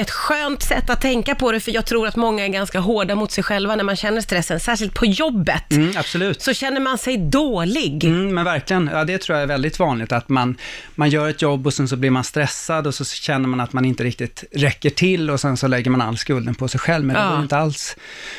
ett 0.00 0.10
skönt 0.10 0.62
sätt 0.62 0.90
att 0.90 1.00
tänka 1.00 1.34
på 1.34 1.52
det, 1.52 1.60
för 1.60 1.72
jag 1.72 1.86
tror 1.86 2.06
att 2.06 2.16
många 2.16 2.44
är 2.44 2.48
ganska 2.48 2.80
hårda 2.80 3.14
mot 3.14 3.32
sig 3.32 3.44
själva 3.44 3.76
när 3.76 3.84
man 3.84 3.96
känner 3.96 4.20
stressen, 4.20 4.60
särskilt 4.60 4.94
på 4.94 5.06
jobbet. 5.06 5.70
Mm, 5.72 5.92
absolut. 5.96 6.42
Så 6.42 6.54
känner 6.54 6.80
man 6.80 6.98
sig 6.98 7.16
dålig. 7.16 8.04
Mm, 8.04 8.34
men 8.34 8.44
verkligen, 8.44 8.90
ja, 8.92 9.04
det 9.04 9.18
tror 9.18 9.36
jag 9.38 9.42
är 9.42 9.46
väldigt 9.46 9.78
vanligt, 9.78 10.12
att 10.12 10.28
man, 10.28 10.56
man 10.94 11.10
gör 11.10 11.28
ett 11.28 11.42
jobb 11.42 11.66
och 11.66 11.74
sen 11.74 11.88
så 11.88 11.96
blir 11.96 12.10
man 12.10 12.24
stressad 12.24 12.86
och 12.86 12.94
så 12.94 13.04
känner 13.04 13.48
man 13.48 13.60
att 13.60 13.72
man 13.72 13.84
inte 13.84 14.04
riktigt 14.04 14.44
räcker 14.52 14.90
till 14.90 15.30
och 15.30 15.40
sen 15.40 15.56
så 15.56 15.66
lägger 15.66 15.90
man 15.90 16.00
all 16.02 16.16
skulden 16.18 16.54
på 16.54 16.68
sig 16.68 16.80
själv. 16.80 17.04
Men 17.04 17.14
det 17.14 17.20
Ja. 17.20 17.24
behöver 17.26 17.42
inte 17.42 17.56
alls 17.56 17.96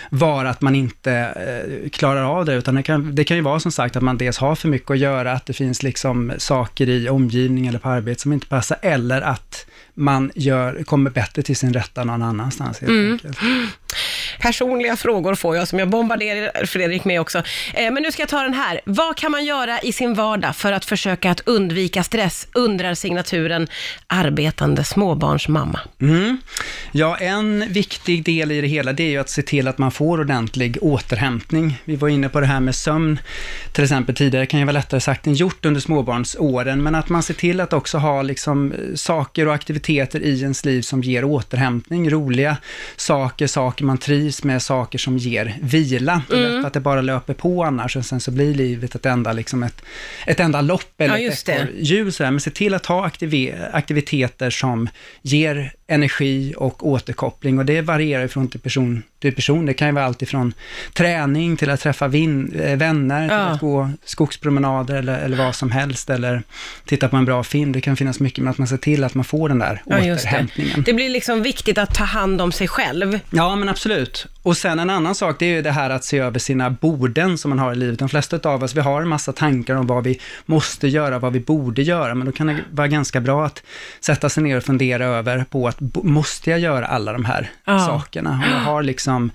vara 0.09 0.49
att 0.49 0.61
man 0.61 0.75
inte 0.75 1.11
eh, 1.13 1.89
klarar 1.89 2.23
av 2.23 2.45
det, 2.45 2.53
utan 2.53 2.75
det 2.75 2.83
kan, 2.83 3.15
det 3.15 3.23
kan 3.23 3.37
ju 3.37 3.43
vara 3.43 3.59
som 3.59 3.71
sagt 3.71 3.88
att 3.95 4.03
man 4.03 4.17
dels 4.17 4.37
har 4.37 4.55
för 4.55 4.67
mycket 4.67 4.91
att 4.91 4.97
göra, 4.99 5.31
att 5.31 5.45
det 5.45 5.53
finns 5.53 5.83
liksom 5.83 6.31
saker 6.37 6.89
i 6.89 7.09
omgivning 7.09 7.67
eller 7.67 7.79
på 7.79 7.89
arbete 7.89 8.21
som 8.21 8.33
inte 8.33 8.47
passar, 8.47 8.77
eller 8.81 9.21
att 9.21 9.65
man 9.93 10.31
gör, 10.35 10.83
kommer 10.83 11.09
bättre 11.09 11.41
till 11.41 11.55
sin 11.55 11.73
rätta 11.73 12.03
någon 12.03 12.21
annanstans 12.23 12.79
helt 12.79 12.89
Mm. 12.91 13.11
enkelt. 13.13 13.37
Personliga 14.39 14.95
frågor 14.95 15.35
får 15.35 15.55
jag 15.55 15.67
som 15.67 15.79
jag 15.79 15.89
bombarderar 15.89 16.65
Fredrik 16.65 17.05
med 17.05 17.21
också. 17.21 17.37
Eh, 17.73 17.91
men 17.91 18.03
nu 18.03 18.11
ska 18.11 18.21
jag 18.21 18.29
ta 18.29 18.41
den 18.41 18.53
här. 18.53 18.81
Vad 18.85 19.17
kan 19.17 19.31
man 19.31 19.45
göra 19.45 19.79
i 19.79 19.93
sin 19.93 20.13
vardag 20.13 20.55
för 20.55 20.71
att 20.71 20.85
försöka 20.85 21.31
att 21.31 21.41
undvika 21.45 22.03
stress? 22.03 22.47
Undrar 22.53 22.93
signaturen 22.93 23.67
arbetande 24.07 24.83
småbarnsmamma. 24.83 25.79
Mm. 26.01 26.37
Ja, 26.91 27.17
en 27.17 27.73
viktig 27.73 28.23
del 28.23 28.51
i 28.51 28.61
det 28.61 28.67
hela, 28.67 28.93
det 28.93 29.03
är 29.03 29.09
ju 29.09 29.17
att 29.17 29.29
se 29.29 29.41
till 29.41 29.67
att 29.67 29.77
man 29.77 29.91
får 29.91 30.19
ordentlig 30.19 30.77
återhämtning. 30.81 31.81
Vi 31.85 31.95
var 31.95 32.09
inne 32.09 32.29
på 32.29 32.39
det 32.39 32.45
här 32.45 32.59
med 32.59 32.75
sömn, 32.75 33.19
till 33.73 33.83
exempel 33.83 34.15
tidigare, 34.15 34.45
kan 34.45 34.59
ju 34.59 34.65
vara 34.65 34.73
lättare 34.73 35.01
sagt 35.01 35.27
än 35.27 35.33
gjort 35.33 35.65
under 35.65 35.81
småbarnsåren, 35.81 36.83
men 36.83 36.95
att 36.95 37.09
man 37.09 37.23
ser 37.23 37.33
till 37.33 37.59
att 37.59 37.73
också 37.73 37.97
ha 37.97 38.21
liksom 38.21 38.71
eh, 38.71 38.77
saker 38.95 39.47
och 39.47 39.53
aktiviteter 39.53 40.19
i 40.19 40.41
ens 40.41 40.65
liv 40.65 40.81
som 40.81 41.03
ger 41.03 41.23
återhämtning, 41.23 42.09
roliga 42.09 42.57
saker, 42.95 43.47
saker 43.47 43.85
man 43.85 43.97
trivs 43.97 44.18
med, 44.43 44.61
saker 44.61 44.99
som 44.99 45.17
ger 45.17 45.57
vila. 45.61 46.21
Lätt 46.29 46.65
att 46.65 46.73
det 46.73 46.79
bara 46.79 47.01
löper 47.01 47.33
på 47.33 47.63
annars, 47.63 47.95
och 47.95 48.05
sen 48.05 48.19
så 48.19 48.31
blir 48.31 48.53
livet 48.53 48.95
ett 48.95 49.05
enda, 49.05 49.33
liksom 49.33 49.63
ett, 49.63 49.81
ett 50.27 50.39
enda 50.39 50.61
lopp 50.61 51.01
eller 51.01 51.17
Ja, 51.17 51.31
ett 51.31 51.49
ekorrhjul, 51.49 52.11
men 52.19 52.39
se 52.39 52.51
till 52.51 52.73
att 52.73 52.85
ha 52.85 53.07
aktive- 53.07 53.69
aktiviteter 53.73 54.49
som 54.49 54.89
ger 55.21 55.73
energi 55.89 56.53
och 56.57 56.87
återkoppling 56.87 57.59
och 57.59 57.65
det 57.65 57.81
varierar 57.81 58.27
från 58.27 58.47
till 58.47 58.59
person 58.59 59.03
till 59.19 59.35
person. 59.35 59.65
Det 59.65 59.73
kan 59.73 59.87
ju 59.87 59.93
vara 59.93 60.05
allt 60.05 60.21
ifrån 60.21 60.53
träning 60.93 61.57
till 61.57 61.69
att 61.69 61.79
träffa 61.79 62.07
vin, 62.07 62.53
eh, 62.63 62.77
vänner, 62.77 63.27
till 63.27 63.37
Ja. 63.37 63.43
att 63.43 63.59
gå 63.59 63.89
skogspromenader 64.05 64.95
eller, 64.95 65.17
eller 65.19 65.37
vad 65.37 65.55
som 65.55 65.71
helst, 65.71 66.09
eller 66.09 66.43
titta 66.85 67.07
på 67.09 67.17
en 67.17 67.25
bra 67.25 67.43
film. 67.43 67.71
Det 67.71 67.81
kan 67.81 67.95
finnas 67.95 68.19
mycket, 68.19 68.43
men 68.43 68.51
att 68.51 68.57
man 68.57 68.67
ser 68.67 68.77
till 68.77 69.03
att 69.03 69.13
man 69.15 69.25
får 69.25 69.49
den 69.49 69.59
där 69.59 69.81
Ja, 69.85 69.99
just 69.99 70.23
det. 70.23 70.29
återhämtningen. 70.29 70.83
det 70.83 70.93
blir 70.93 71.09
liksom 71.09 71.41
viktigt 71.43 71.77
att 71.77 71.93
ta 71.95 72.03
hand 72.03 72.41
om 72.41 72.51
sig 72.51 72.67
själv. 72.67 73.19
Ja, 73.31 73.55
men 73.55 73.69
absolut. 73.69 74.27
Och 74.43 74.57
sen 74.57 74.79
en 74.79 74.89
annan 74.89 75.15
sak, 75.15 75.35
det 75.39 75.45
är 75.45 75.49
ju 75.55 75.61
det 75.61 75.71
här 75.71 75.89
att 75.89 76.03
se 76.03 76.17
över 76.19 76.39
sina 76.39 76.69
borden 76.69 77.37
som 77.37 77.49
man 77.49 77.59
har 77.59 77.71
i 77.71 77.75
livet. 77.75 77.99
De 77.99 78.09
flesta 78.09 78.49
av 78.49 78.63
oss, 78.63 78.75
vi 78.75 78.81
har 78.81 79.01
en 79.01 79.07
massa 79.07 79.31
tankar 79.33 79.75
om 79.75 79.87
vad 79.87 80.03
vi 80.03 80.19
måste 80.45 80.87
göra, 80.87 81.19
vad 81.19 81.33
vi 81.33 81.39
borde 81.39 81.81
göra, 81.81 82.15
men 82.15 82.25
då 82.25 82.31
kan 82.31 82.47
det 82.47 82.57
vara 82.71 82.87
ganska 82.87 83.21
bra 83.21 83.45
att 83.45 83.63
sätta 84.01 84.29
sig 84.29 84.43
ner 84.43 84.57
och 84.57 84.63
fundera 84.63 85.05
över 85.05 85.45
på 85.49 85.67
att, 85.67 85.78
måste 86.03 86.49
jag 86.49 86.59
göra 86.59 86.85
alla 86.85 87.13
de 87.13 87.25
här 87.25 87.51
Ja. 87.65 87.79
sakerna? 87.79 88.29
Om 88.31 88.51
jag 88.51 88.59
har 88.59 88.83
liksom 88.83 89.31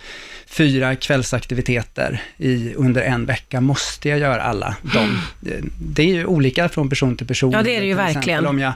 fyra 0.46 0.96
kvällsaktiviteter 0.96 2.22
i, 2.36 2.74
under 2.74 3.02
en 3.02 3.26
vecka, 3.26 3.60
måste 3.60 4.08
jag 4.08 4.18
göra 4.18 4.42
alla 4.42 4.76
dem? 4.94 5.18
Det- 5.78 6.02
är 6.02 6.06
ju 6.06 6.26
olika 6.26 6.68
från 6.68 6.88
person 6.88 7.16
till 7.16 7.26
person. 7.26 7.52
Ja, 7.52 7.62
det 7.62 7.76
är 7.76 7.80
det 7.80 7.86
ju 7.86 7.92
exempel 7.92 8.14
verkligen. 8.14 8.46
Om 8.46 8.58
jag 8.58 8.72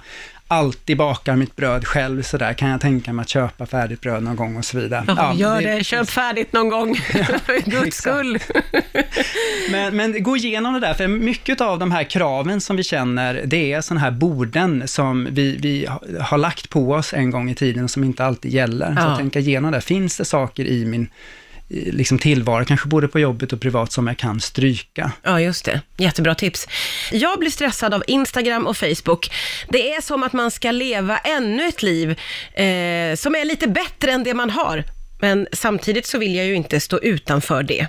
alltid 0.48 0.96
bakar 0.96 1.36
mitt 1.36 1.56
bröd 1.56 1.86
själv 1.86 2.22
sådär, 2.22 2.52
kan 2.52 2.68
jag 2.70 2.80
tänka 2.80 3.12
mig 3.12 3.22
att 3.22 3.28
köpa 3.28 3.66
färdigt 3.66 4.00
bröd 4.00 4.22
någon 4.22 4.36
gång 4.36 4.56
och 4.56 4.64
så 4.64 4.78
vidare. 4.78 5.04
Ja, 5.08 5.34
gör 5.34 5.60
det, 5.60 5.74
det- 5.78 5.84
köp 5.84 6.10
färdigt 6.10 6.52
någon 6.52 6.68
gång, 6.68 6.94
för 7.46 7.70
guds 7.70 7.96
skull. 7.96 8.38
Men, 9.70 9.96
men 9.96 10.22
gå 10.22 10.36
igenom 10.36 10.74
det 10.74 10.80
där, 10.80 10.94
för 10.94 11.08
mycket 11.08 11.60
av 11.60 11.78
de 11.78 11.92
här 11.92 12.04
kraven 12.04 12.60
som 12.60 12.76
vi 12.76 12.82
känner, 12.84 13.42
det 13.46 13.72
är 13.72 13.80
sådana 13.80 14.00
här 14.00 14.10
borden 14.10 14.82
som 14.88 15.28
vi, 15.30 15.56
vi 15.56 15.86
ha- 15.86 16.02
har 16.20 16.38
lagt 16.38 16.70
på 16.70 16.92
oss 16.92 17.14
en 17.14 17.30
gång 17.30 17.50
i 17.50 17.54
tiden 17.54 17.84
och 17.84 17.90
som 17.90 18.04
inte 18.04 18.24
alltid 18.24 18.52
gäller. 18.52 18.86
Så 18.94 19.00
Ja. 19.00 19.06
att 19.06 19.18
tänka 19.18 19.38
igenom 19.38 19.72
det. 19.72 19.80
Finns 19.80 20.16
det 20.16 20.24
saker 20.24 20.64
i 20.64 20.84
min 20.84 21.08
Eh, 21.70 21.92
liksom 21.94 22.18
tillvaro, 22.18 22.64
kanske 22.64 22.88
både 22.88 23.08
på 23.08 23.20
jobbet 23.20 23.52
och 23.52 23.60
privat, 23.60 23.92
som 23.92 24.06
jag 24.06 24.16
kan 24.16 24.40
stryka? 24.40 25.12
Ja, 25.22 25.40
just 25.40 25.64
det. 25.64 25.80
Jättebra 25.96 26.34
tips. 26.34 26.68
Jag 27.12 27.38
blir 27.38 27.50
stressad 27.50 27.94
av 27.94 28.04
Instagram 28.06 28.66
och 28.66 28.76
Facebook. 28.76 29.30
Det 29.68 29.94
är 29.94 30.00
som 30.00 30.22
att 30.22 30.32
man 30.32 30.50
ska 30.50 30.70
leva 30.70 31.18
ännu 31.18 31.68
ett 31.68 31.82
liv 31.82 32.10
eh, 32.54 33.16
som 33.16 33.34
är 33.34 33.44
lite 33.44 33.68
bättre 33.68 34.12
än 34.12 34.24
det 34.24 34.34
man 34.34 34.50
har. 34.50 34.84
Men 35.20 35.48
samtidigt 35.52 36.06
så 36.06 36.18
vill 36.18 36.34
jag 36.34 36.46
ju 36.46 36.54
inte 36.54 36.80
stå 36.80 36.98
utanför 36.98 37.62
det. 37.62 37.86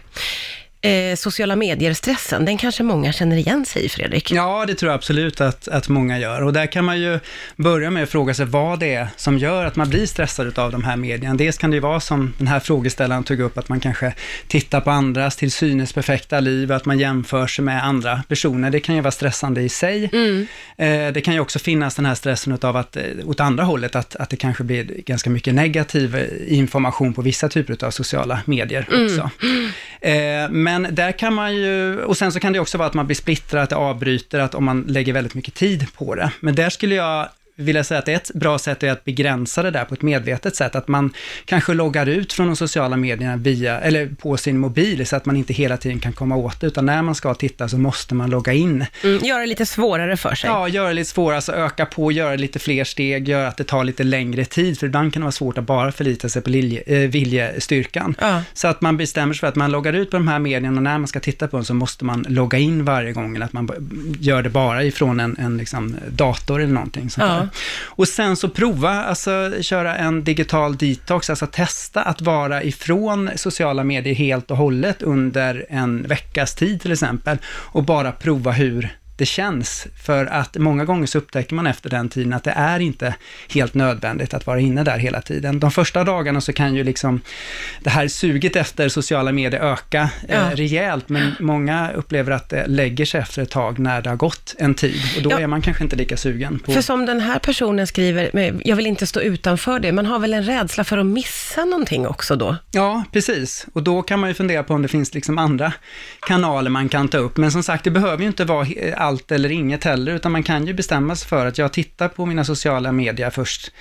Eh, 0.82 1.16
sociala 1.16 1.56
medier-stressen, 1.56 2.46
den 2.46 2.58
kanske 2.58 2.84
många 2.84 3.12
känner 3.12 3.38
igen 3.38 3.66
sig 3.66 3.86
i, 3.86 3.90
Fredrik. 3.90 4.32
Ja, 4.32 4.66
det 4.68 4.76
tror 4.76 4.92
jag 4.92 4.96
absolut 4.96 5.42
att, 5.42 5.68
att 5.68 5.90
många 5.90 6.20
gör. 6.20 6.42
Och 6.42 6.54
där 6.54 6.66
kan 6.66 6.86
man 6.86 7.00
ju 7.00 7.20
börja 7.56 7.90
med 7.90 8.04
att 8.04 8.10
fråga 8.10 8.34
sig 8.34 8.46
vad 8.46 8.80
det 8.80 8.94
är 8.94 9.08
som 9.16 9.38
gör 9.38 9.66
att 9.66 9.76
man 9.76 9.90
blir 9.90 10.06
stressad 10.06 10.60
av 10.60 10.72
de 10.72 10.84
här 10.84 10.98
medierna. 10.98 11.36
Dels 11.36 11.58
kan 11.58 11.70
det 11.70 11.76
ju 11.76 11.82
vara 11.82 12.00
som 12.00 12.34
den 12.38 12.48
här 12.48 12.60
frågeställaren 12.60 13.24
tog 13.24 13.40
upp, 13.40 13.58
att 13.58 13.70
man 13.70 13.80
kanske 13.80 14.14
tittar 14.48 14.82
på 14.82 14.92
andras 14.92 15.36
till 15.36 15.52
synes 15.52 15.94
perfekta 15.94 16.40
liv, 16.40 16.72
att 16.72 16.86
man 16.86 17.00
jämför 17.00 17.48
sig 17.48 17.66
med 17.66 17.86
andra 17.86 18.24
personer. 18.28 18.70
Det 18.70 18.80
kan 18.80 18.96
ju 18.96 19.02
vara 19.02 19.12
stressande 19.12 19.62
i 19.62 19.70
sig. 19.70 20.04
Eh, 20.78 21.14
det 21.14 21.24
kan 21.24 21.34
ju 21.34 21.40
också 21.40 21.60
finnas 21.60 21.96
den 21.96 22.06
här 22.06 22.16
stressen 22.16 22.58
av 22.62 22.78
att, 22.78 22.96
eh, 22.96 23.04
åt 23.26 23.40
andra 23.40 23.64
hållet, 23.64 23.96
att, 23.96 24.16
att 24.16 24.30
det 24.30 24.38
kanske 24.38 24.64
blir 24.64 24.84
ganska 24.84 25.30
mycket 25.30 25.54
negativ 25.54 26.16
eh, 26.16 26.58
information 26.58 27.14
på 27.14 27.22
vissa 27.22 27.50
typer 27.50 27.86
av 27.86 27.92
sociala 27.92 28.42
medier 28.46 28.88
också. 29.04 29.30
Eh, 30.02 30.50
men 30.70 30.96
där 30.96 31.12
kan 31.12 31.34
man 31.34 31.56
ju, 31.56 32.04
och 32.04 32.18
sen 32.18 32.32
så 32.32 32.40
kan 32.40 32.54
det 32.54 32.60
också 32.60 32.78
vara 32.78 32.88
att 32.88 32.94
man 32.94 33.06
blir 33.06 33.16
splittrad, 33.16 33.64
att 33.64 33.70
det 33.70 33.76
avbryter, 33.76 34.40
att 34.40 34.56
om 34.56 34.66
man 34.66 34.82
lägger 34.82 35.14
väldigt 35.14 35.36
mycket 35.36 35.54
tid 35.54 35.94
på 35.94 36.16
det. 36.16 36.32
Men 36.40 36.56
där 36.56 36.70
skulle 36.70 36.96
jag 36.96 37.30
vilja 37.60 37.84
säga 37.84 38.00
att 38.00 38.08
ett 38.08 38.32
bra 38.34 38.60
sätt 38.60 38.84
är 38.84 38.92
att 38.92 39.06
begränsa 39.06 39.64
det 39.64 39.72
där 39.72 39.86
på 39.86 39.94
ett 39.94 40.02
medvetet 40.02 40.56
sätt, 40.56 40.76
att 40.76 40.88
man 40.88 41.14
kanske 41.46 41.74
loggar 41.74 42.06
ut 42.06 42.34
från 42.34 42.48
de 42.48 42.56
sociala 42.56 42.98
medierna 42.98 43.38
via, 43.38 43.80
eller 43.80 44.10
på 44.22 44.38
sin 44.38 44.58
mobil, 44.58 45.08
så 45.08 45.16
att 45.16 45.26
man 45.26 45.36
inte 45.36 45.54
hela 45.54 45.78
tiden 45.78 46.00
kan 46.00 46.14
komma 46.14 46.36
åt 46.36 46.62
det, 46.62 46.68
utan 46.68 46.86
när 46.86 47.02
man 47.02 47.16
ska 47.16 47.34
titta 47.34 47.68
så 47.68 47.78
måste 47.78 48.16
man 48.16 48.30
logga 48.30 48.54
in. 48.54 48.86
Mm, 49.04 49.26
göra 49.26 49.40
det 49.40 49.46
lite 49.46 49.66
svårare 49.66 50.18
för 50.18 50.36
sig. 50.36 50.50
Ja, 50.50 50.68
göra 50.68 50.88
det 50.88 50.94
lite 50.94 51.10
svårare, 51.10 51.36
alltså 51.36 51.52
öka 51.52 51.86
på, 51.86 52.12
göra 52.12 52.36
lite 52.36 52.60
fler 52.60 52.84
steg, 52.84 53.30
göra 53.30 53.48
att 53.48 53.58
det 53.58 53.64
tar 53.64 53.84
lite 53.84 54.04
längre 54.04 54.46
tid, 54.46 54.80
för 54.80 54.88
ibland 54.88 55.14
kan 55.14 55.22
det 55.22 55.24
vara 55.24 55.32
svårt 55.32 55.58
att 55.58 55.64
bara 55.64 55.92
förlita 55.92 56.30
sig 56.30 56.42
på 56.42 56.50
lilje, 56.50 56.82
eh, 56.86 57.10
viljestyrkan. 57.10 58.16
Ja. 58.20 58.44
Så 58.54 58.68
att 58.68 58.82
man 58.82 58.98
bestämmer 58.98 59.34
sig 59.34 59.40
för 59.40 59.48
att 59.48 59.56
man 59.56 59.72
loggar 59.72 59.94
ut 59.94 60.12
på 60.12 60.18
de 60.18 60.28
här 60.28 60.40
medierna 60.40 60.78
och 60.78 60.84
när 60.84 60.98
man 60.98 61.08
ska 61.08 61.20
titta 61.20 61.48
på 61.48 61.58
dem 61.58 61.66
så 61.66 61.74
måste 61.74 62.06
man 62.06 62.26
logga 62.30 62.58
in 62.58 62.86
varje 62.86 63.14
gång, 63.14 63.36
eller 63.36 63.46
att 63.46 63.54
man 63.54 63.70
gör 64.20 64.44
det 64.44 64.50
bara 64.50 64.84
ifrån 64.84 65.20
en, 65.20 65.38
en 65.40 65.58
liksom 65.58 65.96
dator 66.10 66.62
eller 66.62 66.74
någonting 66.74 67.10
sånt 67.10 67.26
Ja. 67.30 67.48
Och 67.86 68.08
sen 68.08 68.36
så 68.36 68.50
prova, 68.50 68.90
alltså 68.90 69.52
köra 69.62 69.98
en 69.98 70.24
digital 70.24 70.78
detox, 70.78 71.30
alltså 71.30 71.48
testa 71.48 72.02
att 72.02 72.22
vara 72.22 72.64
ifrån 72.64 73.30
sociala 73.36 73.84
medier 73.84 74.16
helt 74.16 74.52
och 74.52 74.58
hållet 74.58 75.02
under 75.02 75.66
en 75.70 76.04
veckas 76.08 76.56
tid 76.56 76.82
till 76.82 76.92
exempel, 76.92 77.38
och 77.46 77.84
bara 77.84 78.12
prova 78.12 78.52
hur 78.52 78.99
det 79.20 79.26
känns. 79.26 79.88
För 80.04 80.26
att 80.26 80.58
många 80.58 80.86
gånger 80.86 81.06
så 81.08 81.18
upptäcker 81.18 81.56
man 81.56 81.68
efter 81.68 81.90
den 81.90 82.10
tiden 82.10 82.34
att 82.34 82.44
det 82.44 82.52
är 82.52 82.80
inte 82.80 83.16
helt 83.54 83.74
nödvändigt 83.74 84.34
att 84.34 84.48
vara 84.48 84.60
inne 84.60 84.84
där 84.84 84.98
hela 84.98 85.22
tiden. 85.22 85.60
De 85.60 85.72
första 85.72 86.04
dagarna 86.04 86.42
så 86.42 86.54
kan 86.54 86.76
ju 86.76 86.84
liksom 86.84 87.22
det 87.84 87.90
här 87.90 88.08
suget 88.08 88.56
efter 88.56 88.90
sociala 88.90 89.32
medier 89.32 89.62
öka 89.62 90.10
Ja. 90.28 90.36
eh, 90.36 90.50
rejält, 90.56 91.10
men 91.10 91.32
många 91.40 91.92
upplever 91.92 92.32
att 92.32 92.50
det 92.50 92.68
lägger 92.68 93.06
sig 93.06 93.22
efter 93.22 93.42
ett 93.42 93.50
tag 93.52 93.80
när 93.80 94.02
det 94.02 94.10
har 94.10 94.18
gått 94.18 94.56
en 94.58 94.76
tid 94.76 95.02
och 95.18 95.24
då 95.24 95.32
Ja. 95.32 95.40
är 95.40 95.48
man 95.48 95.62
kanske 95.62 95.84
inte 95.84 95.96
lika 95.96 96.18
sugen 96.18 96.60
på... 96.60 96.72
För 96.72 96.82
som 96.82 97.06
den 97.06 97.20
här 97.22 97.40
personen 97.40 97.88
skriver, 97.88 98.30
jag 98.66 98.76
vill 98.76 98.88
inte 98.88 99.08
stå 99.08 99.20
utanför 99.22 99.80
det, 99.80 99.92
man 99.92 100.06
har 100.06 100.20
väl 100.20 100.34
en 100.34 100.44
rädsla 100.44 100.84
för 100.84 100.98
att 100.98 101.06
missa 101.06 101.66
någonting 101.66 102.08
också 102.08 102.36
då? 102.36 102.56
Ja, 102.72 103.04
precis. 103.14 103.66
Och 103.74 103.84
då 103.84 104.02
kan 104.02 104.20
man 104.20 104.30
ju 104.30 104.34
fundera 104.34 104.64
på 104.64 104.74
om 104.74 104.82
det 104.82 104.88
finns 104.88 105.14
liksom 105.14 105.38
andra 105.38 105.74
kanaler 106.20 106.70
man 106.70 106.90
kan 106.90 107.08
ta 107.08 107.18
upp. 107.18 107.38
Men 107.38 107.52
som 107.52 107.64
sagt, 107.64 107.84
det 107.84 107.92
behöver 107.92 108.22
ju 108.22 108.28
inte 108.28 108.46
vara 108.46 108.68
allt 109.10 109.32
eller 109.32 109.52
inget 109.52 109.84
heller, 109.84 110.12
utan 110.16 110.32
man 110.32 110.44
kan 110.44 110.68
ju 110.68 110.74
bestämma 110.74 111.16
sig 111.16 111.28
för 111.30 111.46
att 111.46 111.58
jag 111.58 111.74
tittar 111.74 112.08
på 112.08 112.26
mina 112.26 112.44
sociala 112.44 112.92
medier 112.92 113.30
först 113.30 113.72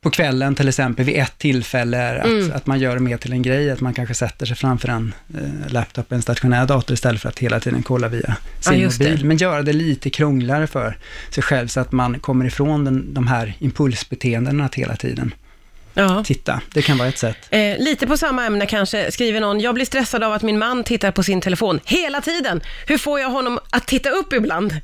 på 0.00 0.10
kvällen 0.10 0.54
till 0.54 0.68
exempel, 0.68 1.04
vid 1.04 1.16
ett 1.16 1.38
tillfälle, 1.38 2.20
att, 2.20 2.26
Mm. 2.26 2.52
att 2.54 2.66
man 2.66 2.78
gör 2.80 2.94
det 2.94 3.00
mer 3.00 3.16
till 3.16 3.32
en 3.32 3.42
grej, 3.42 3.70
att 3.70 3.80
man 3.80 3.94
kanske 3.94 4.14
sätter 4.14 4.46
sig 4.46 4.56
framför 4.56 4.88
en 4.88 5.14
eh, 5.34 5.72
laptop, 5.72 6.12
en 6.12 6.22
stationär 6.22 6.66
dator 6.66 6.94
istället 6.94 7.20
för 7.22 7.28
att 7.28 7.38
hela 7.38 7.60
tiden 7.60 7.82
kolla 7.82 8.08
via 8.08 8.20
Ja, 8.26 8.70
sin 8.70 8.80
det. 8.80 8.84
mobil. 8.98 9.24
Men 9.24 9.36
göra 9.36 9.62
det 9.62 9.72
lite 9.72 10.10
krångligare 10.10 10.66
för 10.66 10.96
sig 11.30 11.42
själv 11.42 11.68
så 11.68 11.80
att 11.80 11.92
man 11.92 12.20
kommer 12.20 12.44
ifrån 12.44 12.84
den, 12.84 13.14
de 13.14 13.26
här 13.26 13.54
impulsbeteendena 13.58 14.68
hela 14.74 14.96
tiden 14.96 15.34
Ja. 15.94 16.24
titta. 16.24 16.60
Det 16.72 16.82
kan 16.82 16.98
vara 16.98 17.08
ett 17.08 17.18
sätt. 17.18 17.36
Eh, 17.50 17.78
lite 17.78 18.06
på 18.06 18.16
samma 18.16 18.46
ämne 18.46 18.66
kanske, 18.66 19.12
skriver 19.12 19.40
någon, 19.40 19.60
jag 19.60 19.74
blir 19.74 19.84
stressad 19.84 20.24
av 20.24 20.32
att 20.32 20.42
min 20.42 20.58
man 20.58 20.84
tittar 20.84 21.10
på 21.10 21.22
sin 21.22 21.40
telefon 21.40 21.80
hela 21.84 22.20
tiden. 22.20 22.60
Hur 22.86 22.98
får 22.98 23.20
jag 23.20 23.30
honom 23.30 23.58
att 23.70 23.86
titta 23.86 24.10
upp 24.10 24.32
ibland? 24.32 24.74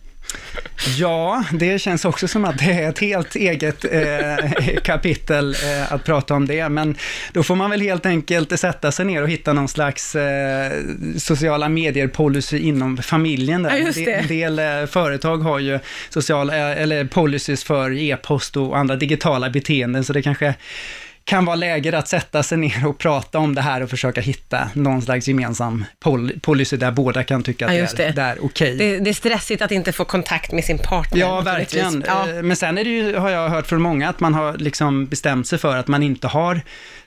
Ja, 0.99 1.45
det 1.53 1.79
känns 1.79 2.05
också 2.05 2.29
som 2.29 2.45
att 2.45 2.59
det 2.59 2.73
är 2.73 2.88
ett 2.88 2.99
helt 2.99 3.37
eget 3.37 3.85
eh, 3.85 4.76
kapitel 4.83 5.55
eh, 5.55 5.93
att 5.93 6.05
prata 6.05 6.35
om 6.35 6.47
det, 6.47 6.69
men 6.69 6.97
då 7.33 7.43
får 7.43 7.57
man 7.57 7.71
väl 7.71 7.81
helt 7.81 8.07
enkelt 8.07 8.61
sätta 8.61 8.93
sig 8.93 9.05
ner 9.07 9.23
och 9.23 9.29
hitta 9.29 9.53
någon 9.53 9.69
slags 9.69 10.14
eh, 10.14 10.73
sociala 11.19 11.69
medier-policy 11.69 12.59
inom 12.59 12.97
familjen. 12.97 13.62
Där. 13.62 13.76
Ja, 13.76 13.85
det. 13.95 14.05
del- 14.05 14.09
En 14.21 14.26
del 14.29 14.59
eh, 14.83 14.87
företag 14.87 15.38
har 15.38 15.59
ju 15.59 15.79
sociala, 16.09 16.57
eh, 16.73 16.83
eller 16.83 17.05
policies 17.05 17.64
för 17.64 17.99
e-post 17.99 18.57
och 18.57 18.79
andra 18.79 18.97
digitala 18.97 19.50
beteenden, 19.50 20.05
så 20.05 20.12
det 20.12 20.23
kanske 20.23 20.55
kan 21.26 21.45
vara 21.45 21.57
läge 21.57 21.99
att 21.99 22.09
sätta 22.09 22.43
sig 22.43 22.59
ner 22.59 22.87
och 22.87 22.99
prata 22.99 23.38
om 23.38 23.54
det 23.54 23.61
här 23.61 23.81
och 23.83 23.90
försöka 23.90 24.21
hitta 24.21 24.69
någon 24.75 25.02
slags 25.02 25.28
gemensam 25.28 25.85
pol- 26.00 26.40
policy 26.40 26.76
där 26.76 26.90
båda 26.90 27.25
kan 27.25 27.43
tycka 27.43 27.66
att 27.66 27.75
Ja, 27.76 27.87
det 27.97 28.11
det. 28.16 28.23
är 28.23 28.45
okej. 28.45 28.76
Det, 28.76 28.99
det 28.99 29.11
är 29.11 29.14
stressigt 29.14 29.62
att 29.62 29.71
inte 29.71 29.93
få 29.93 30.04
kontakt 30.04 30.52
med 30.52 30.64
sin 30.64 30.78
partner. 30.78 31.21
Ja, 31.21 31.40
verkligen. 31.40 32.04
Ja. 32.07 32.28
Eh, 32.28 32.43
Men 32.43 32.57
sen 32.57 32.78
är 32.78 32.85
det 32.85 32.90
ju, 32.90 33.16
har 33.16 33.31
jag 33.31 33.49
hört 33.49 33.66
från 33.66 33.83
många, 33.83 34.09
att 34.09 34.21
man 34.21 34.35
har 34.35 34.57
liksom 34.59 35.07
bestämt 35.07 35.47
sig 35.47 35.59
för 35.59 35.76
att 35.76 35.88
man 35.88 36.02
inte 36.02 36.26
har 36.28 36.61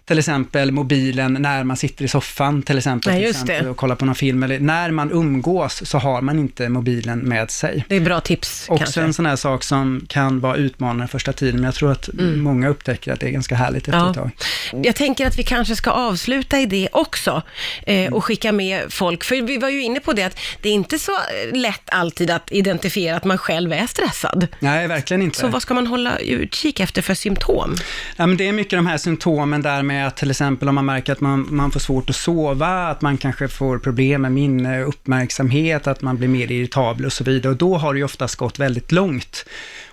till 0.08 0.20
exempel 0.20 0.72
mobilen 0.72 1.34
när 1.34 1.64
man 1.64 1.78
sitter 1.78 2.06
i 2.06 2.08
soffan 2.08 2.62
till 2.64 2.78
exempel, 2.78 3.14
Nej, 3.14 3.22
till 3.22 3.30
exempel 3.30 3.68
och 3.68 3.78
kollar 3.78 3.96
på 3.96 4.06
någon 4.06 4.16
film, 4.16 4.44
eller 4.44 4.60
när 4.60 4.92
man 4.92 5.12
umgås 5.12 5.82
så 5.90 5.98
har 5.98 6.22
man 6.22 6.40
inte 6.40 6.70
mobilen 6.70 7.20
med 7.20 7.52
sig. 7.52 7.86
Det 7.90 7.96
är 7.96 8.00
bra 8.00 8.20
tips 8.22 8.66
Också 8.70 8.84
kanske. 8.84 9.02
en 9.02 9.14
sån 9.14 9.26
här 9.26 9.36
sak 9.36 9.64
som 9.64 10.06
kan 10.10 10.40
vara 10.40 10.56
utmanande 10.56 11.08
första 11.08 11.34
tiden, 11.34 11.56
men 11.56 11.64
jag 11.64 11.76
tror 11.76 11.92
att 11.92 12.10
många 12.36 12.68
upptäcker 12.70 13.14
att 13.14 13.20
det 13.20 13.26
är 13.28 13.32
ganska 13.32 13.56
härligt 13.56 13.88
efter 13.88 13.98
Mm. 13.98 14.14
Ja. 14.16 14.28
ett 14.28 14.72
tag. 14.72 14.86
Jag 14.86 14.96
tänker 14.96 15.28
att 15.28 15.40
vi 15.40 15.44
kanske 15.44 15.76
ska 15.76 15.92
avsluta 15.92 16.60
i 16.60 16.66
det 16.66 16.90
också 16.92 17.42
eh, 17.86 18.14
och 18.14 18.24
skicka 18.26 18.52
med 18.52 18.82
folk, 18.90 19.24
för 19.24 19.42
vi 19.42 19.58
var 19.58 19.70
ju 19.70 19.82
inne 19.84 20.00
på 20.00 20.14
det 20.14 20.24
att 20.24 20.40
det 20.62 20.70
är 20.70 20.74
inte 20.74 21.00
så 21.00 21.12
lätt 21.54 21.90
alltid 21.92 22.32
att 22.32 22.52
identifiera 22.52 23.16
att 23.18 23.24
man 23.26 23.38
själv 23.38 23.74
är 23.74 23.88
stressad. 23.88 24.48
Nej, 24.60 24.88
verkligen 24.88 25.22
inte. 25.22 25.40
Så 25.40 25.48
vad 25.48 25.62
ska 25.62 25.74
man 25.74 25.88
hålla 25.88 26.18
utkik 26.20 26.80
efter 26.80 27.02
för 27.02 27.14
symptom? 27.14 27.76
Ja, 28.18 28.28
men 28.28 28.38
det 28.38 28.48
är 28.48 28.54
mycket 28.54 28.78
de 28.78 28.88
här 28.88 28.98
symptomen 28.98 29.62
där 29.62 29.84
med 29.84 29.97
med 29.98 30.16
till 30.16 30.32
exempel 30.32 30.70
om 30.70 30.76
man 30.76 30.86
märker 30.86 31.14
att 31.14 31.22
man, 31.22 31.48
man 31.50 31.72
får 31.72 31.80
svårt 31.80 32.10
att 32.10 32.16
sova, 32.16 32.88
att 32.88 33.02
man 33.02 33.18
kanske 33.18 33.48
får 33.48 33.80
problem 33.80 34.22
med 34.22 34.32
minne, 34.32 34.80
eh, 34.80 34.88
uppmärksamhet, 34.88 35.88
att 35.88 36.02
man 36.02 36.18
blir 36.18 36.28
mer 36.28 36.52
irritabel 36.52 37.06
och 37.06 37.14
så 37.14 37.24
vidare. 37.24 37.52
Och 37.52 37.58
då 37.58 37.78
har 37.78 37.94
det 37.94 37.98
ju 37.98 38.04
oftast 38.04 38.36
gått 38.36 38.60
väldigt 38.60 38.92
långt. 38.92 39.46